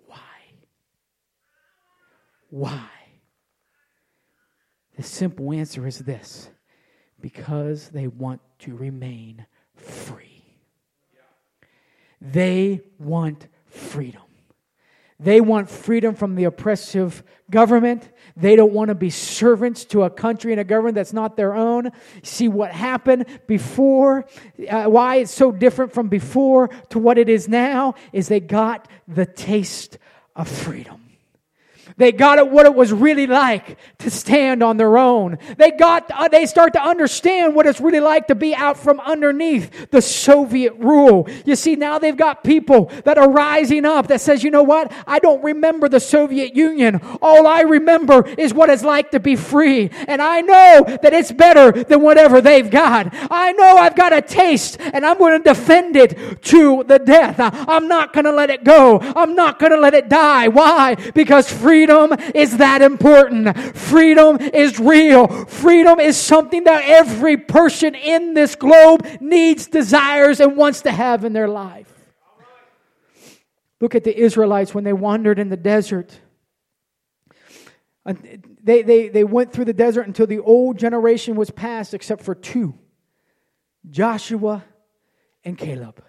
Why? 0.06 0.18
Why? 2.50 2.90
The 4.96 5.04
simple 5.04 5.54
answer 5.54 5.88
is 5.88 6.00
this 6.00 6.50
because 7.22 7.90
they 7.90 8.08
want 8.08 8.42
to 8.60 8.76
remain 8.76 9.46
free. 9.76 10.44
They 12.22 12.82
want 12.98 13.48
freedom. 13.68 14.22
They 15.22 15.42
want 15.42 15.70
freedom 15.70 16.16
from 16.16 16.36
the 16.36 16.46
oppressive 16.46 17.24
government. 17.52 18.10
They 18.38 18.56
don't 18.56 18.72
want 18.72 18.88
to 18.88 18.96
be 18.96 19.10
servants 19.10 19.84
to 19.86 20.04
a 20.04 20.10
country 20.10 20.54
and 20.54 20.62
a 20.62 20.64
government 20.64 20.96
that's 20.96 21.12
not 21.12 21.36
their 21.36 21.54
own. 21.54 21.92
See 22.24 22.48
what 22.48 22.72
happened 22.72 23.26
before, 23.46 24.26
uh, 24.70 24.86
why 24.86 25.18
it's 25.18 25.32
so 25.32 25.52
different 25.52 25.94
from 25.94 26.08
before 26.08 26.70
to 26.90 27.00
what 27.00 27.18
it 27.18 27.28
is 27.28 27.50
now, 27.50 27.96
is 28.14 28.30
they 28.30 28.40
got 28.40 28.88
the 29.10 29.26
taste 29.26 29.98
of 30.38 30.48
freedom. 30.48 31.09
They 32.00 32.14
got 32.14 32.50
what 32.50 32.66
it 32.66 32.74
was 32.74 32.94
really 32.94 33.28
like 33.28 33.78
to 34.00 34.10
stand 34.10 34.64
on 34.64 34.78
their 34.78 34.98
own. 34.98 35.38
They 35.58 35.72
got, 35.72 36.10
uh, 36.10 36.30
they 36.30 36.46
start 36.46 36.72
to 36.74 36.82
understand 36.82 37.54
what 37.54 37.66
it's 37.68 37.82
really 37.82 38.00
like 38.00 38.28
to 38.28 38.36
be 38.36 38.56
out 38.56 38.78
from 38.78 39.02
underneath 39.02 39.92
the 39.92 40.02
Soviet 40.02 40.74
rule. 40.78 41.28
You 41.46 41.58
see, 41.58 41.76
now 41.76 42.00
they've 42.00 42.16
got 42.16 42.42
people 42.42 42.86
that 43.04 43.18
are 43.18 43.30
rising 43.30 43.84
up 43.84 44.08
that 44.08 44.22
says, 44.22 44.46
you 44.46 44.50
know 44.50 44.64
what? 44.64 44.94
I 45.06 45.20
don't 45.20 45.44
remember 45.44 45.90
the 45.90 46.00
Soviet 46.00 46.56
Union. 46.56 47.02
All 47.22 47.46
I 47.46 47.62
remember 47.62 48.26
is 48.26 48.54
what 48.54 48.70
it's 48.70 48.84
like 48.84 49.12
to 49.12 49.20
be 49.20 49.36
free. 49.36 49.90
And 50.08 50.22
I 50.22 50.40
know 50.40 50.98
that 51.02 51.12
it's 51.12 51.34
better 51.34 51.84
than 51.84 52.02
whatever 52.02 52.40
they've 52.40 52.72
got. 52.72 53.10
I 53.30 53.52
know 53.52 53.76
I've 53.76 53.98
got 53.98 54.14
a 54.14 54.22
taste 54.22 54.78
and 54.80 55.06
I'm 55.06 55.18
going 55.18 55.38
to 55.38 55.50
defend 55.50 55.98
it 55.98 56.42
to 56.44 56.86
the 56.86 57.00
death. 57.00 57.36
I'm 57.40 57.90
not 57.90 58.14
going 58.14 58.24
to 58.24 58.32
let 58.32 58.50
it 58.50 58.64
go. 58.64 59.00
I'm 59.00 59.36
not 59.36 59.60
going 59.60 59.74
to 59.74 59.80
let 59.80 59.94
it 59.94 60.08
die. 60.08 60.48
Why? 60.48 60.96
Because 60.96 61.52
freedom 61.52 61.89
freedom 61.90 62.32
is 62.36 62.58
that 62.58 62.82
important. 62.82 63.58
Freedom 63.76 64.38
is 64.40 64.80
real. 64.80 65.28
Freedom 65.46 66.00
is 66.00 66.18
something 66.18 66.64
that 66.66 66.84
every 66.86 67.38
person 67.38 67.96
in 67.96 68.34
this 68.34 68.56
globe 68.56 69.08
needs, 69.20 69.68
desires, 69.68 70.40
and 70.40 70.56
wants 70.56 70.82
to 70.82 70.92
have 70.92 71.26
in 71.26 71.34
their 71.34 71.48
life. 71.48 71.92
Look 73.82 73.96
at 73.96 74.04
the 74.04 74.18
Israelites 74.18 74.74
when 74.74 74.84
they 74.84 74.94
wandered 74.94 75.40
in 75.40 75.50
the 75.50 75.58
desert. 75.58 76.20
They, 78.64 78.82
they, 78.82 79.10
they 79.10 79.24
went 79.24 79.54
through 79.54 79.66
the 79.66 79.74
desert 79.74 80.08
until 80.08 80.28
the 80.28 80.40
old 80.40 80.78
generation 80.78 81.36
was 81.36 81.50
passed, 81.50 81.94
except 81.94 82.24
for 82.24 82.36
two 82.36 82.74
Joshua 83.90 84.64
and 85.44 85.58
Caleb. 85.58 86.04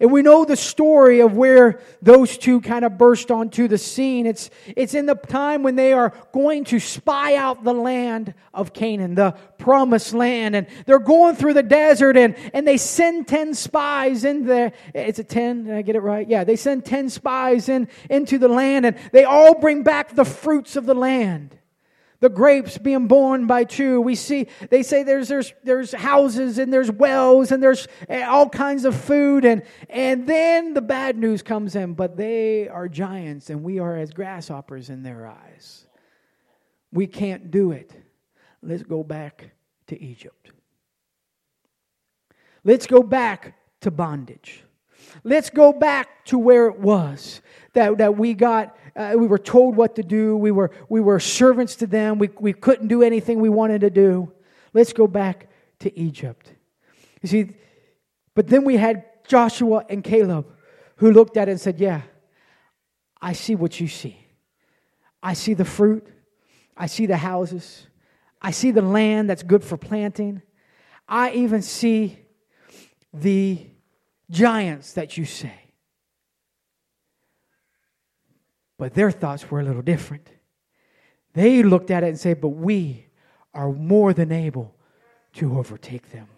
And 0.00 0.10
we 0.10 0.22
know 0.22 0.46
the 0.46 0.56
story 0.56 1.20
of 1.20 1.36
where 1.36 1.80
those 2.00 2.38
two 2.38 2.62
kind 2.62 2.86
of 2.86 2.96
burst 2.96 3.30
onto 3.30 3.68
the 3.68 3.76
scene. 3.76 4.26
It's, 4.26 4.48
it's 4.74 4.94
in 4.94 5.04
the 5.04 5.14
time 5.14 5.62
when 5.62 5.76
they 5.76 5.92
are 5.92 6.14
going 6.32 6.64
to 6.64 6.80
spy 6.80 7.36
out 7.36 7.64
the 7.64 7.74
land 7.74 8.32
of 8.54 8.72
Canaan, 8.72 9.14
the 9.14 9.32
promised 9.58 10.14
land. 10.14 10.56
And 10.56 10.66
they're 10.86 10.98
going 10.98 11.36
through 11.36 11.54
the 11.54 11.62
desert 11.62 12.16
and, 12.16 12.34
and 12.54 12.66
they 12.66 12.78
send 12.78 13.28
10 13.28 13.52
spies 13.52 14.24
in 14.24 14.46
there. 14.46 14.72
It's 14.94 15.18
a 15.18 15.24
10. 15.24 15.64
Did 15.64 15.74
I 15.74 15.82
get 15.82 15.96
it 15.96 16.00
right? 16.00 16.26
Yeah. 16.26 16.44
They 16.44 16.56
send 16.56 16.86
10 16.86 17.10
spies 17.10 17.68
in, 17.68 17.86
into 18.08 18.38
the 18.38 18.48
land 18.48 18.86
and 18.86 18.96
they 19.12 19.24
all 19.24 19.60
bring 19.60 19.82
back 19.82 20.14
the 20.14 20.24
fruits 20.24 20.76
of 20.76 20.86
the 20.86 20.94
land 20.94 21.59
the 22.20 22.28
grapes 22.28 22.78
being 22.78 23.08
borne 23.08 23.46
by 23.46 23.64
two. 23.64 24.00
We 24.00 24.14
see, 24.14 24.46
they 24.68 24.82
say 24.82 25.02
there's, 25.02 25.28
there's, 25.28 25.52
there's 25.64 25.92
houses 25.92 26.58
and 26.58 26.72
there's 26.72 26.90
wells 26.90 27.50
and 27.50 27.62
there's 27.62 27.88
eh, 28.08 28.24
all 28.24 28.48
kinds 28.48 28.84
of 28.84 28.94
food. 28.94 29.44
And, 29.44 29.62
and 29.88 30.26
then 30.26 30.74
the 30.74 30.82
bad 30.82 31.16
news 31.16 31.42
comes 31.42 31.74
in, 31.74 31.94
but 31.94 32.16
they 32.16 32.68
are 32.68 32.88
giants 32.88 33.50
and 33.50 33.62
we 33.62 33.78
are 33.78 33.96
as 33.96 34.12
grasshoppers 34.12 34.90
in 34.90 35.02
their 35.02 35.26
eyes. 35.26 35.86
We 36.92 37.06
can't 37.06 37.50
do 37.50 37.72
it. 37.72 37.92
Let's 38.62 38.82
go 38.82 39.02
back 39.02 39.52
to 39.86 40.00
Egypt. 40.00 40.52
Let's 42.62 42.86
go 42.86 43.02
back 43.02 43.54
to 43.80 43.90
bondage. 43.90 44.62
Let's 45.22 45.50
go 45.50 45.72
back 45.72 46.24
to 46.26 46.38
where 46.38 46.66
it 46.66 46.78
was 46.78 47.42
that, 47.72 47.98
that 47.98 48.16
we 48.16 48.34
got 48.34 48.76
uh, 48.96 49.14
we 49.16 49.26
were 49.26 49.38
told 49.38 49.76
what 49.76 49.96
to 49.96 50.02
do. 50.02 50.36
We 50.36 50.50
were, 50.50 50.70
we 50.88 51.00
were 51.00 51.20
servants 51.20 51.76
to 51.76 51.86
them. 51.86 52.18
We, 52.18 52.28
we 52.38 52.52
couldn't 52.52 52.88
do 52.88 53.02
anything 53.02 53.40
we 53.40 53.48
wanted 53.48 53.82
to 53.82 53.90
do. 53.90 54.32
Let's 54.72 54.92
go 54.92 55.06
back 55.06 55.48
to 55.80 55.98
Egypt. 55.98 56.52
You 57.22 57.28
see, 57.28 57.54
but 58.34 58.48
then 58.48 58.64
we 58.64 58.76
had 58.76 59.04
Joshua 59.26 59.84
and 59.88 60.02
Caleb 60.02 60.46
who 60.96 61.12
looked 61.12 61.36
at 61.36 61.48
it 61.48 61.52
and 61.52 61.60
said, 61.60 61.80
Yeah, 61.80 62.02
I 63.20 63.32
see 63.32 63.54
what 63.54 63.80
you 63.80 63.88
see. 63.88 64.16
I 65.22 65.34
see 65.34 65.54
the 65.54 65.64
fruit. 65.64 66.06
I 66.76 66.86
see 66.86 67.06
the 67.06 67.16
houses. 67.16 67.86
I 68.40 68.52
see 68.52 68.70
the 68.70 68.82
land 68.82 69.28
that's 69.28 69.42
good 69.42 69.62
for 69.62 69.76
planting. 69.76 70.42
I 71.08 71.32
even 71.32 71.62
see 71.62 72.18
the 73.12 73.66
giants 74.30 74.92
that 74.94 75.16
you 75.16 75.24
say. 75.24 75.60
But 78.78 78.94
their 78.94 79.10
thoughts 79.10 79.50
were 79.50 79.60
a 79.60 79.64
little 79.64 79.82
different. 79.82 80.30
They 81.34 81.62
looked 81.62 81.90
at 81.90 82.02
it 82.02 82.08
and 82.08 82.18
said, 82.18 82.40
But 82.40 82.48
we 82.48 83.06
are 83.52 83.70
more 83.72 84.12
than 84.12 84.32
able 84.32 84.74
to 85.34 85.58
overtake 85.58 86.10
them. 86.10 86.28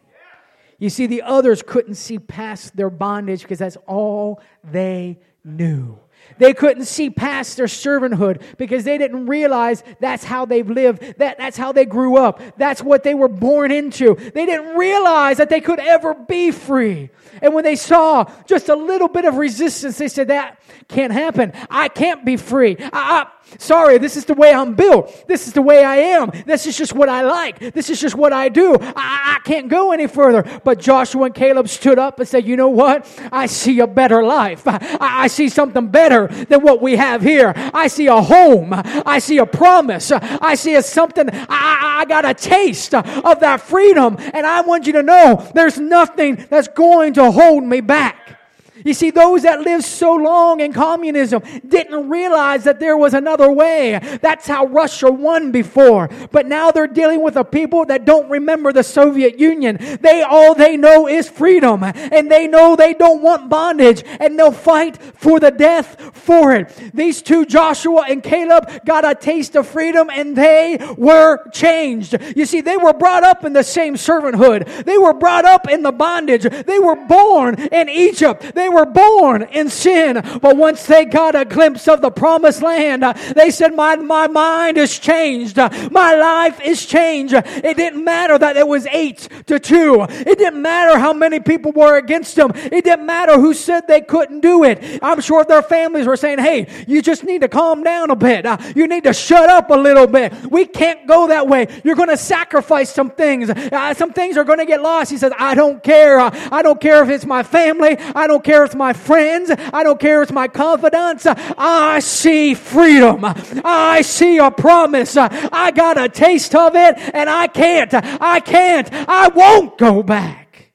You 0.78 0.90
see, 0.90 1.06
the 1.06 1.22
others 1.22 1.62
couldn't 1.64 1.94
see 1.94 2.18
past 2.18 2.76
their 2.76 2.90
bondage 2.90 3.42
because 3.42 3.60
that's 3.60 3.76
all 3.86 4.40
they 4.64 5.20
knew. 5.44 5.98
They 6.38 6.54
couldn't 6.54 6.86
see 6.86 7.10
past 7.10 7.56
their 7.56 7.66
servanthood 7.66 8.42
because 8.56 8.84
they 8.84 8.98
didn't 8.98 9.26
realize 9.26 9.82
that's 10.00 10.24
how 10.24 10.44
they've 10.44 10.68
lived. 10.68 11.18
That, 11.18 11.38
that's 11.38 11.56
how 11.56 11.72
they 11.72 11.84
grew 11.84 12.16
up. 12.16 12.40
That's 12.56 12.82
what 12.82 13.02
they 13.02 13.14
were 13.14 13.28
born 13.28 13.70
into. 13.70 14.14
They 14.14 14.46
didn't 14.46 14.76
realize 14.76 15.36
that 15.36 15.50
they 15.50 15.60
could 15.60 15.78
ever 15.78 16.14
be 16.14 16.50
free. 16.50 17.10
And 17.40 17.54
when 17.54 17.64
they 17.64 17.76
saw 17.76 18.24
just 18.46 18.68
a 18.68 18.76
little 18.76 19.08
bit 19.08 19.24
of 19.24 19.36
resistance, 19.36 19.98
they 19.98 20.08
said, 20.08 20.28
That 20.28 20.60
can't 20.88 21.12
happen. 21.12 21.52
I 21.70 21.88
can't 21.88 22.24
be 22.24 22.36
free. 22.36 22.76
I, 22.78 22.88
I, 22.92 23.26
sorry, 23.58 23.98
this 23.98 24.16
is 24.16 24.24
the 24.26 24.34
way 24.34 24.52
I'm 24.52 24.74
built. 24.74 25.26
This 25.26 25.46
is 25.46 25.52
the 25.52 25.62
way 25.62 25.84
I 25.84 25.96
am. 25.96 26.30
This 26.46 26.66
is 26.66 26.76
just 26.76 26.92
what 26.92 27.08
I 27.08 27.22
like. 27.22 27.58
This 27.72 27.88
is 27.90 28.00
just 28.00 28.14
what 28.14 28.32
I 28.32 28.48
do. 28.48 28.76
I, 28.80 29.36
I 29.36 29.38
can't 29.44 29.68
go 29.68 29.92
any 29.92 30.06
further. 30.06 30.42
But 30.64 30.80
Joshua 30.80 31.24
and 31.24 31.34
Caleb 31.34 31.68
stood 31.68 31.98
up 31.98 32.18
and 32.18 32.28
said, 32.28 32.46
You 32.46 32.56
know 32.56 32.68
what? 32.68 33.08
I 33.32 33.46
see 33.46 33.80
a 33.80 33.86
better 33.86 34.22
life. 34.22 34.62
I, 34.66 34.98
I 35.00 35.26
see 35.28 35.48
something 35.48 35.88
better 35.88 36.11
than 36.28 36.62
what 36.62 36.80
we 36.82 36.96
have 36.96 37.22
here. 37.22 37.52
I 37.56 37.88
see 37.88 38.06
a 38.06 38.20
home. 38.20 38.70
I 38.72 39.18
see 39.18 39.38
a 39.38 39.46
promise. 39.46 40.12
I 40.12 40.54
see 40.54 40.74
a 40.74 40.82
something. 40.82 41.28
I, 41.32 42.00
I 42.00 42.04
got 42.04 42.24
a 42.24 42.34
taste 42.34 42.94
of 42.94 43.40
that 43.40 43.60
freedom. 43.60 44.16
And 44.18 44.46
I 44.46 44.60
want 44.62 44.86
you 44.86 44.92
to 44.94 45.02
know 45.02 45.50
there's 45.54 45.78
nothing 45.78 46.46
that's 46.48 46.68
going 46.68 47.14
to 47.14 47.30
hold 47.30 47.64
me 47.64 47.80
back. 47.80 48.38
You 48.84 48.94
see, 48.94 49.10
those 49.10 49.42
that 49.42 49.60
lived 49.60 49.84
so 49.84 50.14
long 50.14 50.60
in 50.60 50.72
communism 50.72 51.42
didn't 51.66 52.08
realize 52.08 52.64
that 52.64 52.80
there 52.80 52.96
was 52.96 53.14
another 53.14 53.50
way. 53.50 53.98
That's 54.20 54.46
how 54.46 54.66
Russia 54.66 55.10
won 55.10 55.52
before. 55.52 56.08
But 56.30 56.46
now 56.46 56.70
they're 56.70 56.86
dealing 56.86 57.22
with 57.22 57.36
a 57.36 57.44
people 57.44 57.84
that 57.86 58.04
don't 58.04 58.28
remember 58.28 58.72
the 58.72 58.82
Soviet 58.82 59.38
Union. 59.38 59.78
They, 60.00 60.22
all 60.22 60.54
they 60.54 60.76
know 60.76 61.08
is 61.08 61.28
freedom. 61.28 61.82
And 61.82 62.30
they 62.30 62.46
know 62.46 62.76
they 62.76 62.94
don't 62.94 63.22
want 63.22 63.48
bondage. 63.48 64.02
And 64.20 64.38
they'll 64.38 64.52
fight 64.52 64.96
for 65.16 65.40
the 65.40 65.50
death 65.50 66.16
for 66.16 66.54
it. 66.54 66.68
These 66.94 67.22
two, 67.22 67.44
Joshua 67.46 68.04
and 68.08 68.22
Caleb, 68.22 68.84
got 68.84 69.04
a 69.04 69.14
taste 69.14 69.56
of 69.56 69.66
freedom 69.66 70.10
and 70.10 70.36
they 70.36 70.78
were 70.96 71.48
changed. 71.50 72.16
You 72.36 72.46
see, 72.46 72.60
they 72.60 72.76
were 72.76 72.92
brought 72.92 73.24
up 73.24 73.44
in 73.44 73.52
the 73.52 73.62
same 73.62 73.94
servanthood. 73.94 74.84
They 74.84 74.98
were 74.98 75.14
brought 75.14 75.44
up 75.44 75.68
in 75.68 75.82
the 75.82 75.92
bondage. 75.92 76.42
They 76.42 76.78
were 76.78 76.96
born 76.96 77.54
in 77.54 77.88
Egypt. 77.88 78.54
They 78.54 78.68
were 78.72 78.86
born 78.86 79.42
in 79.42 79.68
sin, 79.68 80.20
but 80.40 80.56
once 80.56 80.86
they 80.86 81.04
got 81.04 81.34
a 81.34 81.44
glimpse 81.44 81.88
of 81.88 82.00
the 82.00 82.10
promised 82.10 82.62
land, 82.62 83.02
they 83.36 83.50
said, 83.50 83.74
my, 83.74 83.96
my 83.96 84.26
mind 84.26 84.78
is 84.78 84.98
changed. 84.98 85.56
My 85.56 86.14
life 86.14 86.60
is 86.60 86.84
changed. 86.84 87.34
It 87.34 87.76
didn't 87.76 88.04
matter 88.04 88.38
that 88.38 88.56
it 88.56 88.66
was 88.66 88.86
eight 88.86 89.28
to 89.46 89.58
two. 89.58 90.06
It 90.08 90.38
didn't 90.38 90.62
matter 90.62 90.98
how 90.98 91.12
many 91.12 91.40
people 91.40 91.72
were 91.72 91.96
against 91.96 92.36
them. 92.36 92.52
It 92.54 92.84
didn't 92.84 93.06
matter 93.06 93.38
who 93.38 93.54
said 93.54 93.86
they 93.86 94.00
couldn't 94.00 94.40
do 94.40 94.64
it. 94.64 95.00
I'm 95.02 95.20
sure 95.20 95.44
their 95.44 95.62
families 95.62 96.06
were 96.06 96.16
saying, 96.16 96.38
hey, 96.38 96.68
you 96.86 97.02
just 97.02 97.24
need 97.24 97.42
to 97.42 97.48
calm 97.48 97.82
down 97.82 98.10
a 98.10 98.16
bit. 98.16 98.46
You 98.76 98.86
need 98.86 99.04
to 99.04 99.12
shut 99.12 99.48
up 99.48 99.70
a 99.70 99.76
little 99.76 100.06
bit. 100.06 100.32
We 100.50 100.64
can't 100.66 101.06
go 101.06 101.28
that 101.28 101.46
way. 101.46 101.68
You're 101.84 101.96
going 101.96 102.08
to 102.08 102.16
sacrifice 102.16 102.92
some 102.92 103.10
things. 103.10 103.50
Uh, 103.50 103.94
some 103.94 104.12
things 104.12 104.36
are 104.36 104.44
going 104.44 104.58
to 104.58 104.66
get 104.66 104.82
lost. 104.82 105.10
He 105.10 105.18
says, 105.18 105.32
I 105.38 105.54
don't 105.54 105.82
care. 105.82 106.18
I 106.20 106.62
don't 106.62 106.80
care 106.80 107.02
if 107.02 107.10
it's 107.10 107.26
my 107.26 107.42
family. 107.42 107.96
I 107.98 108.26
don't 108.26 108.42
care 108.42 108.61
care 108.62 108.66
it's 108.66 108.74
my 108.74 108.92
friends. 108.92 109.50
I 109.72 109.82
don't 109.82 109.98
care 109.98 110.22
it's 110.22 110.32
my 110.32 110.48
confidants. 110.48 111.26
I 111.26 111.98
see 112.00 112.54
freedom. 112.54 113.24
I 113.64 114.02
see 114.02 114.38
a 114.38 114.50
promise. 114.50 115.16
I 115.16 115.72
got 115.72 116.00
a 116.00 116.08
taste 116.08 116.54
of 116.54 116.76
it 116.76 116.96
and 117.14 117.28
I 117.28 117.48
can't. 117.48 117.92
I 117.92 118.40
can't. 118.40 118.88
I 118.92 119.28
won't 119.28 119.78
go 119.78 120.02
back. 120.02 120.72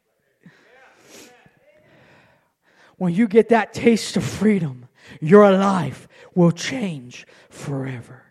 When 2.97 3.13
you 3.13 3.27
get 3.27 3.49
that 3.49 3.73
taste 3.73 4.17
of 4.17 4.23
freedom, 4.23 4.87
your 5.21 5.49
life 5.51 6.07
will 6.35 6.51
change 6.51 7.25
forever. 7.49 8.23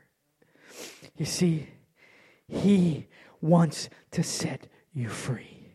You 1.16 1.24
see, 1.24 1.68
He 2.48 3.06
wants 3.40 3.88
to 4.10 4.22
set 4.22 4.66
you 4.92 5.08
free. 5.08 5.72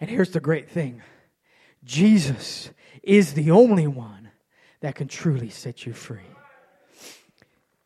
And 0.00 0.08
here's 0.08 0.30
the 0.30 0.40
great 0.40 0.70
thing 0.70 1.02
Jesus 1.84 2.70
is 3.02 3.34
the 3.34 3.50
only 3.50 3.86
one 3.86 4.30
that 4.80 4.94
can 4.94 5.08
truly 5.08 5.50
set 5.50 5.86
you 5.86 5.92
free. 5.92 6.20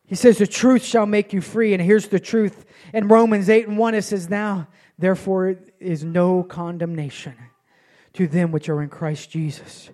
He 0.07 0.15
says, 0.15 0.39
The 0.39 0.47
truth 0.47 0.85
shall 0.85 1.07
make 1.07 1.33
you 1.33 1.41
free. 1.41 1.75
And 1.75 1.83
here's 1.83 2.09
the 2.09 2.21
truth. 2.21 2.65
In 2.95 3.09
Romans 3.09 3.49
8 3.49 3.69
and 3.69 3.79
1, 3.79 3.95
it 3.95 4.03
says, 4.03 4.31
Now, 4.31 4.69
therefore, 4.99 5.57
is 5.81 6.05
no 6.05 6.43
condemnation 6.43 7.35
to 8.15 8.27
them 8.27 8.53
which 8.53 8.69
are 8.69 8.83
in 8.83 8.89
Christ 8.89 9.31
Jesus, 9.31 9.91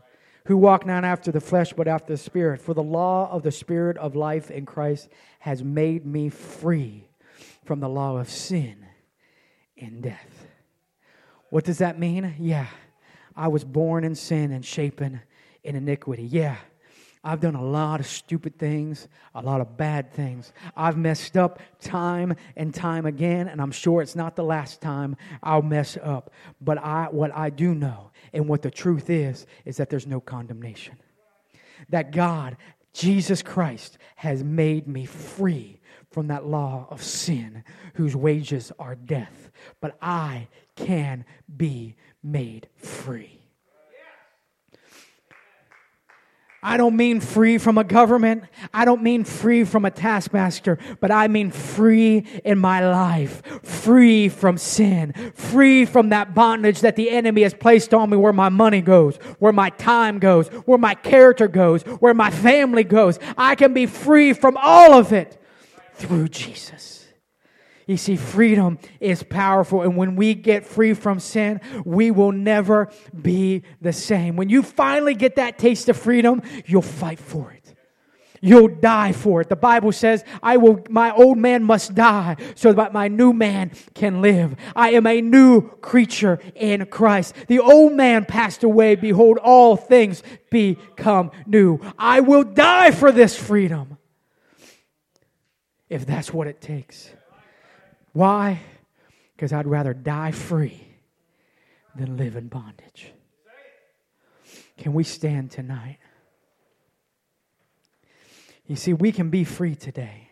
who 0.47 0.57
walk 0.57 0.87
not 0.87 1.05
after 1.05 1.33
the 1.33 1.41
flesh, 1.41 1.73
but 1.73 1.89
after 1.89 2.13
the 2.13 2.19
Spirit. 2.19 2.61
For 2.61 2.75
the 2.75 2.83
law 2.83 3.31
of 3.31 3.43
the 3.43 3.51
Spirit 3.51 3.97
of 3.97 4.15
life 4.15 4.51
in 4.51 4.67
Christ 4.67 5.09
has 5.41 5.63
made 5.63 6.07
me 6.07 6.29
free 6.29 7.09
from 7.65 7.81
the 7.81 7.89
law 7.89 8.19
of 8.19 8.29
sin 8.29 8.87
and 9.79 10.03
death. 10.03 10.47
What 11.51 11.65
does 11.65 11.79
that 11.79 11.99
mean? 11.99 12.35
Yeah. 12.39 12.67
I 13.37 13.49
was 13.49 13.65
born 13.65 14.05
in 14.05 14.15
sin 14.15 14.53
and 14.53 14.65
shapen 14.65 15.21
in 15.65 15.77
iniquity. 15.77 16.25
Yeah, 16.25 16.57
I've 17.25 17.41
done 17.41 17.55
a 17.55 17.63
lot 17.63 18.01
of 18.01 18.07
stupid 18.07 18.59
things, 18.59 19.07
a 19.35 19.43
lot 19.43 19.61
of 19.61 19.77
bad 19.77 20.13
things. 20.13 20.53
I've 20.77 20.97
messed 20.97 21.37
up 21.37 21.61
time 21.81 22.35
and 22.57 22.75
time 22.75 23.07
again, 23.07 23.47
and 23.47 23.63
I'm 23.63 23.71
sure 23.71 24.03
it's 24.03 24.17
not 24.17 24.35
the 24.35 24.43
last 24.43 24.81
time 24.81 25.17
I'll 25.43 25.63
mess 25.63 25.97
up. 26.03 26.33
But 26.61 26.79
I, 26.79 27.07
what 27.11 27.35
I 27.35 27.51
do 27.51 27.75
know, 27.75 28.11
and 28.33 28.49
what 28.49 28.63
the 28.63 28.71
truth 28.71 29.09
is, 29.09 29.47
is 29.65 29.77
that 29.77 29.89
there's 29.89 30.07
no 30.07 30.21
condemnation. 30.21 30.97
That 31.91 32.11
God, 32.11 32.57
Jesus 32.93 33.41
Christ, 33.41 33.99
has 34.17 34.43
made 34.43 34.89
me 34.89 35.05
free 35.05 35.79
from 36.13 36.29
that 36.29 36.47
law 36.47 36.87
of 36.91 37.03
sin, 37.03 37.65
whose 37.95 38.15
wages 38.15 38.71
are 38.79 38.95
death. 38.95 39.51
But 39.81 39.97
I 40.01 40.49
can 40.77 41.25
be 41.57 41.97
made 42.23 42.69
free. 42.77 43.43
I 46.65 46.77
don't 46.77 46.97
mean 46.97 47.21
free 47.21 47.59
from 47.59 47.77
a 47.77 47.83
government. 47.83 48.45
I 48.73 48.85
don't 48.85 49.03
mean 49.03 49.25
free 49.25 49.65
from 49.65 49.85
a 49.85 49.91
taskmaster, 49.91 50.79
but 51.01 51.11
I 51.11 51.27
mean 51.27 51.51
free 51.51 52.25
in 52.45 52.57
my 52.57 52.89
life, 52.89 53.43
free 53.65 54.29
from 54.29 54.57
sin, 54.59 55.13
free 55.35 55.85
from 55.85 56.11
that 56.11 56.37
bondage 56.37 56.81
that 56.83 56.95
the 56.95 57.11
enemy 57.11 57.43
has 57.43 57.53
placed 57.53 57.93
on 57.93 58.11
me 58.11 58.17
where 58.17 58.33
my 58.33 58.49
money 58.49 58.81
goes, 58.81 59.17
where 59.41 59.53
my 59.53 59.71
time 59.71 60.21
goes, 60.21 60.47
where 60.49 60.79
my 60.79 60.95
character 60.95 61.49
goes, 61.49 61.83
where 61.83 62.15
my 62.15 62.31
family 62.31 62.85
goes. 62.85 63.19
I 63.37 63.57
can 63.57 63.75
be 63.75 63.87
free 63.87 64.33
from 64.33 64.57
all 64.57 64.93
of 64.95 65.13
it 65.13 65.42
through 66.03 66.29
Jesus. 66.29 67.07
You 67.87 67.97
see, 67.97 68.17
freedom 68.17 68.79
is 69.01 69.23
powerful. 69.23 69.83
And 69.83 69.97
when 69.97 70.17
we 70.17 70.35
get 70.35 70.67
free 70.67 70.95
from 70.95 71.21
sin, 71.21 71.61
we 71.85 72.11
will 72.11 72.33
never 72.33 72.91
be 73.21 73.63
the 73.81 73.93
same. 73.93 74.37
When 74.37 74.49
you 74.49 74.63
finally 74.63 75.15
get 75.15 75.37
that 75.37 75.59
taste 75.59 75.89
of 75.89 75.97
freedom, 75.97 76.43
you'll 76.67 76.83
fight 76.83 77.19
for 77.19 77.53
it. 77.53 77.75
You'll 78.41 78.69
die 78.69 79.13
for 79.13 79.41
it. 79.41 79.49
The 79.49 79.57
Bible 79.57 79.93
says, 79.93 80.25
I 80.43 80.57
will, 80.57 80.81
my 80.91 81.13
old 81.13 81.39
man 81.39 81.63
must 81.63 81.95
die 81.95 82.37
so 82.57 82.73
that 82.73 82.93
my 82.93 83.07
new 83.07 83.33
man 83.33 83.71
can 83.95 84.21
live. 84.21 84.57
I 84.75 84.91
am 84.91 85.07
a 85.07 85.21
new 85.21 85.71
creature 85.77 86.41
in 86.57 86.87
Christ. 86.87 87.37
The 87.47 87.61
old 87.61 87.93
man 87.93 88.25
passed 88.25 88.65
away. 88.65 88.97
Behold, 88.97 89.39
all 89.39 89.77
things 89.77 90.25
become 90.51 91.31
new. 91.47 91.79
I 91.97 92.19
will 92.19 92.43
die 92.43 92.91
for 92.91 93.13
this 93.13 93.37
freedom 93.37 93.97
if 95.93 96.07
that's 96.07 96.33
what 96.33 96.47
it 96.47 96.63
takes. 96.63 97.11
Why? 98.15 98.61
Because 99.37 99.53
I'd 99.53 99.67
rather 99.67 99.93
die 99.93 100.31
free 100.31 100.87
than 101.95 102.17
live 102.17 102.35
in 102.37 102.49
bondage. 102.49 103.13
Can 104.79 104.95
we 104.95 105.05
stand 105.05 105.51
tonight? 105.51 105.99
You 108.67 108.77
see, 108.77 108.95
we 108.95 109.13
can 109.13 109.29
be 109.29 109.45
free 109.45 109.75
today. 109.75 110.31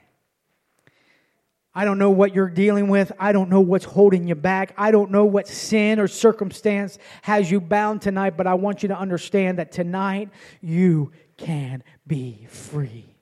I 1.75 1.85
don't 1.85 1.99
know 1.99 2.11
what 2.11 2.35
you're 2.35 2.49
dealing 2.49 2.89
with. 2.89 3.13
I 3.19 3.33
don't 3.33 3.51
know 3.51 3.61
what's 3.61 3.85
holding 3.85 4.27
you 4.27 4.35
back. 4.35 4.73
I 4.79 4.91
don't 4.91 5.11
know 5.11 5.27
what 5.27 5.47
sin 5.47 6.01
or 6.01 6.09
circumstance 6.09 6.99
has 7.21 7.51
you 7.51 7.61
bound 7.61 8.01
tonight, 8.01 8.39
but 8.39 8.47
I 8.47 8.55
want 8.55 8.83
you 8.83 8.89
to 8.89 8.99
understand 8.99 9.59
that 9.59 9.73
tonight 9.73 10.31
you 10.63 11.13
can 11.37 11.85
be 12.07 12.47
free. 12.49 13.20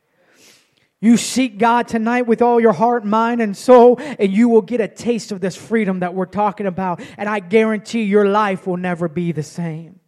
You 1.00 1.16
seek 1.16 1.58
God 1.58 1.86
tonight 1.86 2.22
with 2.22 2.42
all 2.42 2.58
your 2.58 2.72
heart, 2.72 3.04
mind, 3.04 3.40
and 3.40 3.56
soul, 3.56 4.00
and 4.00 4.32
you 4.32 4.48
will 4.48 4.62
get 4.62 4.80
a 4.80 4.88
taste 4.88 5.30
of 5.30 5.40
this 5.40 5.54
freedom 5.54 6.00
that 6.00 6.12
we're 6.12 6.26
talking 6.26 6.66
about. 6.66 7.00
And 7.16 7.28
I 7.28 7.38
guarantee 7.38 8.02
your 8.02 8.26
life 8.26 8.66
will 8.66 8.76
never 8.76 9.08
be 9.08 9.30
the 9.30 9.44
same. 9.44 10.00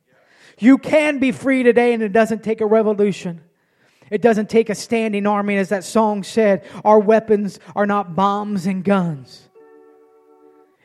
You 0.58 0.78
can 0.78 1.20
be 1.20 1.30
free 1.30 1.62
today, 1.62 1.92
and 1.92 2.02
it 2.02 2.12
doesn't 2.12 2.42
take 2.42 2.60
a 2.60 2.66
revolution. 2.66 3.40
It 4.10 4.20
doesn't 4.20 4.50
take 4.50 4.68
a 4.68 4.74
standing 4.74 5.28
army. 5.28 5.56
As 5.58 5.68
that 5.68 5.84
song 5.84 6.24
said, 6.24 6.66
our 6.84 6.98
weapons 6.98 7.60
are 7.76 7.86
not 7.86 8.16
bombs 8.16 8.66
and 8.66 8.82
guns. 8.82 9.48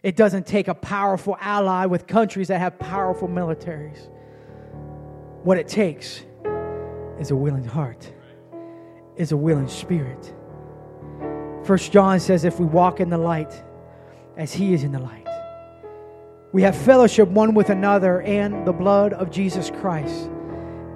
It 0.04 0.16
doesn't 0.16 0.46
take 0.46 0.68
a 0.68 0.76
powerful 0.76 1.36
ally 1.42 1.88
with 1.88 2.06
countries 2.06 2.50
that 2.50 2.60
have 2.60 2.78
powerful 2.78 3.28
militaries. 3.28 4.08
What 5.44 5.58
it 5.58 5.68
takes 5.68 6.22
is 7.20 7.32
a 7.32 7.36
willing 7.36 7.66
heart 7.66 8.12
is 9.18 9.32
a 9.32 9.38
willing 9.38 9.68
spirit. 9.68 10.34
First 11.64 11.92
John 11.92 12.20
says, 12.20 12.44
if 12.44 12.60
we 12.60 12.66
walk 12.66 13.00
in 13.00 13.10
the 13.10 13.18
light 13.18 13.54
as 14.38 14.54
he 14.54 14.74
is 14.74 14.84
in 14.84 14.92
the 14.92 15.00
light, 15.00 15.28
we 16.52 16.62
have 16.62 16.76
fellowship 16.76 17.28
one 17.28 17.54
with 17.54 17.70
another, 17.70 18.22
and 18.22 18.66
the 18.66 18.72
blood 18.72 19.14
of 19.14 19.30
Jesus 19.30 19.72
Christ, 19.82 20.30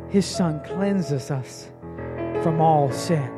his 0.10 0.26
son, 0.26 0.64
cleanses 0.64 1.32
us 1.32 1.70
from 2.44 2.62
all 2.62 2.92
sin. 2.92 3.36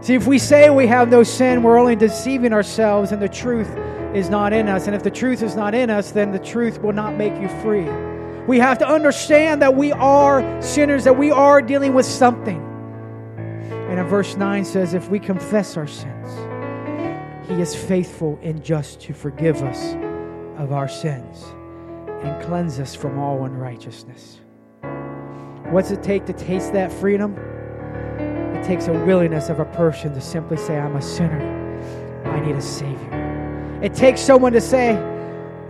See, 0.00 0.14
if 0.14 0.26
we 0.26 0.38
say 0.38 0.70
we 0.70 0.86
have 0.86 1.10
no 1.10 1.24
sin, 1.24 1.62
we're 1.62 1.78
only 1.78 1.96
deceiving 1.96 2.52
ourselves, 2.52 3.12
and 3.12 3.20
the 3.20 3.28
truth 3.28 3.68
is 4.14 4.30
not 4.30 4.52
in 4.52 4.68
us. 4.68 4.86
And 4.86 4.94
if 4.94 5.02
the 5.02 5.10
truth 5.10 5.42
is 5.42 5.56
not 5.56 5.74
in 5.74 5.90
us, 5.90 6.12
then 6.12 6.30
the 6.32 6.38
truth 6.38 6.80
will 6.80 6.92
not 6.92 7.16
make 7.16 7.38
you 7.40 7.48
free. 7.60 7.88
We 8.46 8.58
have 8.60 8.78
to 8.78 8.88
understand 8.88 9.60
that 9.60 9.74
we 9.74 9.92
are 9.92 10.62
sinners, 10.62 11.04
that 11.04 11.18
we 11.18 11.30
are 11.30 11.60
dealing 11.60 11.92
with 11.92 12.06
something. 12.06 12.64
And 13.88 13.98
in 13.98 14.06
verse 14.06 14.36
9 14.36 14.64
says, 14.64 14.94
If 14.94 15.08
we 15.08 15.18
confess 15.18 15.76
our 15.76 15.86
sins, 15.86 16.28
He 17.48 17.60
is 17.60 17.74
faithful 17.74 18.38
and 18.42 18.62
just 18.62 19.00
to 19.02 19.14
forgive 19.14 19.62
us 19.62 19.94
of 20.58 20.72
our 20.72 20.88
sins 20.88 21.44
and 22.22 22.42
cleanse 22.44 22.80
us 22.80 22.94
from 22.94 23.18
all 23.18 23.44
unrighteousness. 23.44 24.40
What's 25.70 25.90
it 25.90 26.02
take 26.02 26.26
to 26.26 26.32
taste 26.32 26.72
that 26.72 26.92
freedom? 26.92 27.36
It 28.56 28.64
takes 28.64 28.88
a 28.88 28.92
willingness 28.92 29.48
of 29.48 29.60
a 29.60 29.64
person 29.64 30.12
to 30.14 30.20
simply 30.20 30.56
say, 30.56 30.78
I'm 30.78 30.96
a 30.96 31.02
sinner. 31.02 31.40
I 32.24 32.40
need 32.40 32.56
a 32.56 32.60
Savior. 32.60 33.80
It 33.82 33.94
takes 33.94 34.20
someone 34.20 34.52
to 34.52 34.60
say, 34.60 34.96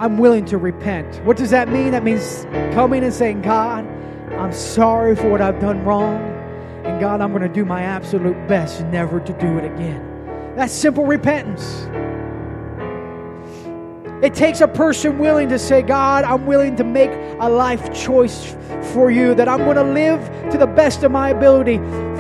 I'm 0.01 0.19
willing 0.19 0.45
to 0.47 0.59
repent. 0.59 1.23
What 1.25 1.37
does 1.37 1.51
that 1.51 1.69
mean? 1.69 1.91
That 1.91 2.05
means 2.05 2.47
coming 2.75 3.05
and 3.05 3.13
saying, 3.13 3.43
God, 3.43 3.87
I'm 4.33 4.53
sorry 4.53 5.15
for 5.15 5.29
what 5.29 5.41
I've 5.41 5.61
done 5.61 5.85
wrong. 5.85 6.38
And 6.89 6.99
God, 6.99 7.21
I'm 7.21 7.31
going 7.31 7.43
to 7.43 7.49
do 7.49 7.65
my 7.65 7.83
absolute 7.83 8.49
best 8.49 8.83
never 8.87 9.21
to 9.21 9.33
do 9.35 9.59
it 9.59 9.65
again. 9.65 10.55
That's 10.57 10.73
simple 10.73 11.05
repentance. 11.05 11.87
It 14.25 14.35
takes 14.35 14.61
a 14.61 14.67
person 14.67 15.19
willing 15.19 15.49
to 15.51 15.59
say, 15.59 15.83
God, 15.83 16.25
I'm 16.25 16.45
willing 16.47 16.75
to 16.77 16.85
make 16.85 17.11
a 17.39 17.49
life 17.49 17.95
choice 17.95 18.57
for 18.93 19.11
you, 19.11 19.35
that 19.37 19.49
I'm 19.49 19.59
going 19.59 19.77
to 19.77 19.85
live 19.85 20.21
to 20.51 20.59
the 20.59 20.67
best 20.67 21.05
of 21.05 21.13
my 21.13 21.31
ability 21.31 21.77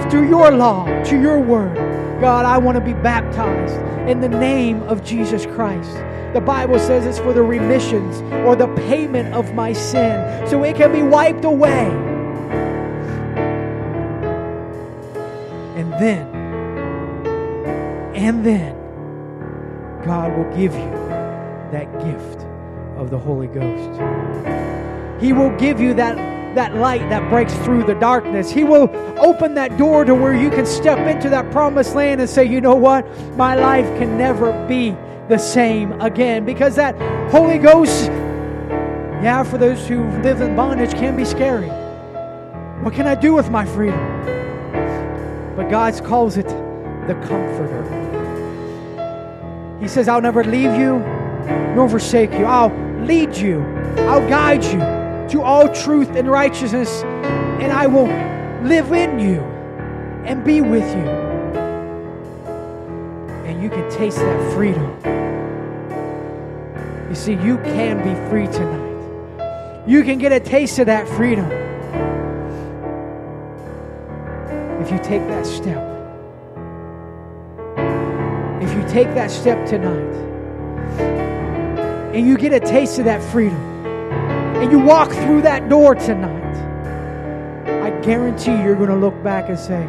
through 0.08 0.28
your 0.28 0.52
law, 0.52 0.84
to 1.04 1.20
your 1.20 1.40
word. 1.40 1.74
God, 2.20 2.44
I 2.44 2.58
want 2.58 2.76
to 2.76 2.84
be 2.84 2.92
baptized 2.92 3.74
in 4.08 4.20
the 4.20 4.28
name 4.28 4.82
of 4.82 5.02
Jesus 5.02 5.44
Christ. 5.46 5.92
The 6.34 6.40
Bible 6.40 6.78
says 6.78 7.06
it's 7.06 7.18
for 7.18 7.32
the 7.32 7.42
remissions 7.42 8.20
or 8.46 8.54
the 8.54 8.68
payment 8.86 9.34
of 9.34 9.54
my 9.54 9.72
sin, 9.72 10.46
so 10.46 10.62
it 10.62 10.76
can 10.76 10.92
be 10.92 11.02
wiped 11.02 11.44
away. 11.44 11.86
Then, 15.98 16.26
and 18.14 18.44
then, 18.44 18.74
God 20.04 20.36
will 20.36 20.56
give 20.56 20.74
you 20.74 20.90
that 21.72 21.92
gift 22.00 22.46
of 22.96 23.10
the 23.10 23.18
Holy 23.18 23.46
Ghost. 23.46 24.00
He 25.20 25.32
will 25.32 25.54
give 25.56 25.80
you 25.80 25.94
that, 25.94 26.16
that 26.54 26.76
light 26.76 27.08
that 27.10 27.28
breaks 27.28 27.54
through 27.58 27.84
the 27.84 27.94
darkness. 27.94 28.50
He 28.50 28.64
will 28.64 28.90
open 29.18 29.54
that 29.54 29.76
door 29.76 30.04
to 30.04 30.14
where 30.14 30.34
you 30.34 30.50
can 30.50 30.66
step 30.66 30.98
into 31.06 31.28
that 31.30 31.50
promised 31.50 31.94
land 31.94 32.20
and 32.20 32.30
say, 32.30 32.44
you 32.44 32.60
know 32.60 32.76
what? 32.76 33.06
My 33.36 33.54
life 33.54 33.86
can 33.98 34.16
never 34.16 34.52
be 34.66 34.90
the 35.28 35.38
same 35.38 36.00
again. 36.00 36.44
Because 36.44 36.76
that 36.76 36.96
Holy 37.30 37.58
Ghost, 37.58 38.06
yeah, 38.06 39.42
for 39.42 39.58
those 39.58 39.86
who 39.86 40.08
live 40.22 40.40
in 40.40 40.54
bondage, 40.54 40.92
can 40.92 41.16
be 41.16 41.24
scary. 41.24 41.68
What 42.82 42.94
can 42.94 43.06
I 43.06 43.14
do 43.14 43.34
with 43.34 43.50
my 43.50 43.66
freedom? 43.66 44.37
But 45.58 45.70
God 45.70 45.92
calls 46.04 46.36
it 46.36 46.46
the 46.46 47.14
Comforter. 47.26 47.82
He 49.80 49.88
says, 49.88 50.06
I'll 50.06 50.20
never 50.20 50.44
leave 50.44 50.72
you 50.78 51.00
nor 51.74 51.88
forsake 51.88 52.30
you. 52.34 52.44
I'll 52.44 52.70
lead 53.04 53.36
you, 53.36 53.60
I'll 54.06 54.28
guide 54.28 54.62
you 54.62 54.78
to 55.30 55.42
all 55.42 55.68
truth 55.74 56.10
and 56.10 56.30
righteousness, 56.30 57.02
and 57.02 57.72
I 57.72 57.88
will 57.88 58.06
live 58.68 58.92
in 58.92 59.18
you 59.18 59.40
and 60.24 60.44
be 60.44 60.60
with 60.60 60.88
you. 60.94 61.08
And 63.44 63.60
you 63.60 63.68
can 63.68 63.90
taste 63.90 64.18
that 64.18 64.52
freedom. 64.54 64.96
You 67.08 67.16
see, 67.16 67.32
you 67.32 67.56
can 67.58 67.98
be 68.04 68.14
free 68.30 68.46
tonight. 68.46 69.88
You 69.88 70.04
can 70.04 70.18
get 70.18 70.30
a 70.30 70.38
taste 70.38 70.78
of 70.78 70.86
that 70.86 71.08
freedom. 71.08 71.50
If 74.88 74.92
you 74.92 75.04
take 75.04 75.28
that 75.28 75.44
step. 75.44 75.84
If 78.62 78.74
you 78.74 78.88
take 78.88 79.14
that 79.14 79.30
step 79.30 79.68
tonight 79.68 80.14
and 82.14 82.26
you 82.26 82.38
get 82.38 82.54
a 82.54 82.60
taste 82.60 82.98
of 82.98 83.04
that 83.04 83.22
freedom 83.30 83.60
and 84.56 84.72
you 84.72 84.78
walk 84.78 85.12
through 85.12 85.42
that 85.42 85.68
door 85.68 85.94
tonight, 85.94 86.56
I 87.82 87.90
guarantee 88.00 88.52
you're 88.52 88.76
going 88.76 88.88
to 88.88 88.96
look 88.96 89.22
back 89.22 89.50
and 89.50 89.58
say, 89.58 89.82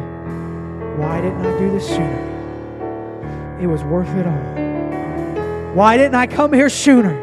Why 0.98 1.22
didn't 1.22 1.46
I 1.46 1.58
do 1.58 1.70
this 1.70 1.88
sooner? 1.88 3.58
It 3.58 3.68
was 3.68 3.82
worth 3.84 4.10
it 4.10 4.26
all. 4.26 5.74
Why 5.74 5.96
didn't 5.96 6.16
I 6.16 6.26
come 6.26 6.52
here 6.52 6.68
sooner? 6.68 7.14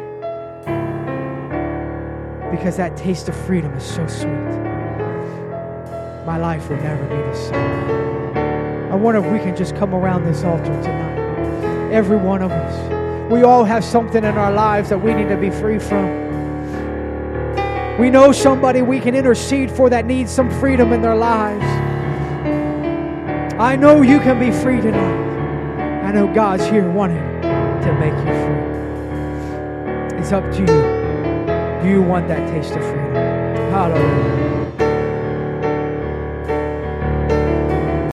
Because 2.49 2.75
that 2.77 2.97
taste 2.97 3.29
of 3.29 3.35
freedom 3.35 3.71
is 3.73 3.83
so 3.83 4.07
sweet 4.07 4.66
my 6.27 6.37
life 6.37 6.69
will 6.69 6.75
never 6.75 7.03
be 7.05 7.15
the 7.15 7.35
same. 7.35 8.91
I 8.91 8.95
wonder 8.95 9.25
if 9.25 9.31
we 9.31 9.39
can 9.39 9.55
just 9.55 9.77
come 9.77 9.95
around 9.95 10.25
this 10.25 10.43
altar 10.43 10.65
tonight. 10.65 11.89
Every 11.89 12.17
one 12.17 12.41
of 12.41 12.51
us. 12.51 13.31
We 13.31 13.43
all 13.43 13.63
have 13.63 13.81
something 13.81 14.25
in 14.25 14.37
our 14.37 14.51
lives 14.51 14.89
that 14.89 15.01
we 15.01 15.13
need 15.13 15.29
to 15.29 15.37
be 15.37 15.49
free 15.49 15.79
from. 15.79 16.27
We 17.97 18.09
know 18.09 18.33
somebody 18.33 18.81
we 18.81 18.99
can 18.99 19.15
intercede 19.15 19.71
for 19.71 19.89
that 19.89 20.05
needs 20.05 20.29
some 20.29 20.51
freedom 20.59 20.91
in 20.91 21.01
their 21.01 21.15
lives. 21.15 21.63
I 23.57 23.77
know 23.77 24.01
you 24.01 24.19
can 24.19 24.37
be 24.37 24.51
free 24.51 24.81
tonight. 24.81 26.03
I 26.03 26.11
know 26.11 26.27
God's 26.33 26.65
here 26.67 26.91
wanting 26.91 27.23
to 27.23 27.93
make 28.01 28.13
you 28.13 28.33
free. 28.43 30.19
It's 30.19 30.33
up 30.33 30.43
to 30.51 30.59
you. 30.59 30.65
Do 31.81 31.89
you 31.89 32.01
want 32.01 32.27
that 32.27 32.45
taste 32.49 32.73
of 32.73 32.83
freedom? 32.83 33.15
Hallelujah. 33.71 34.36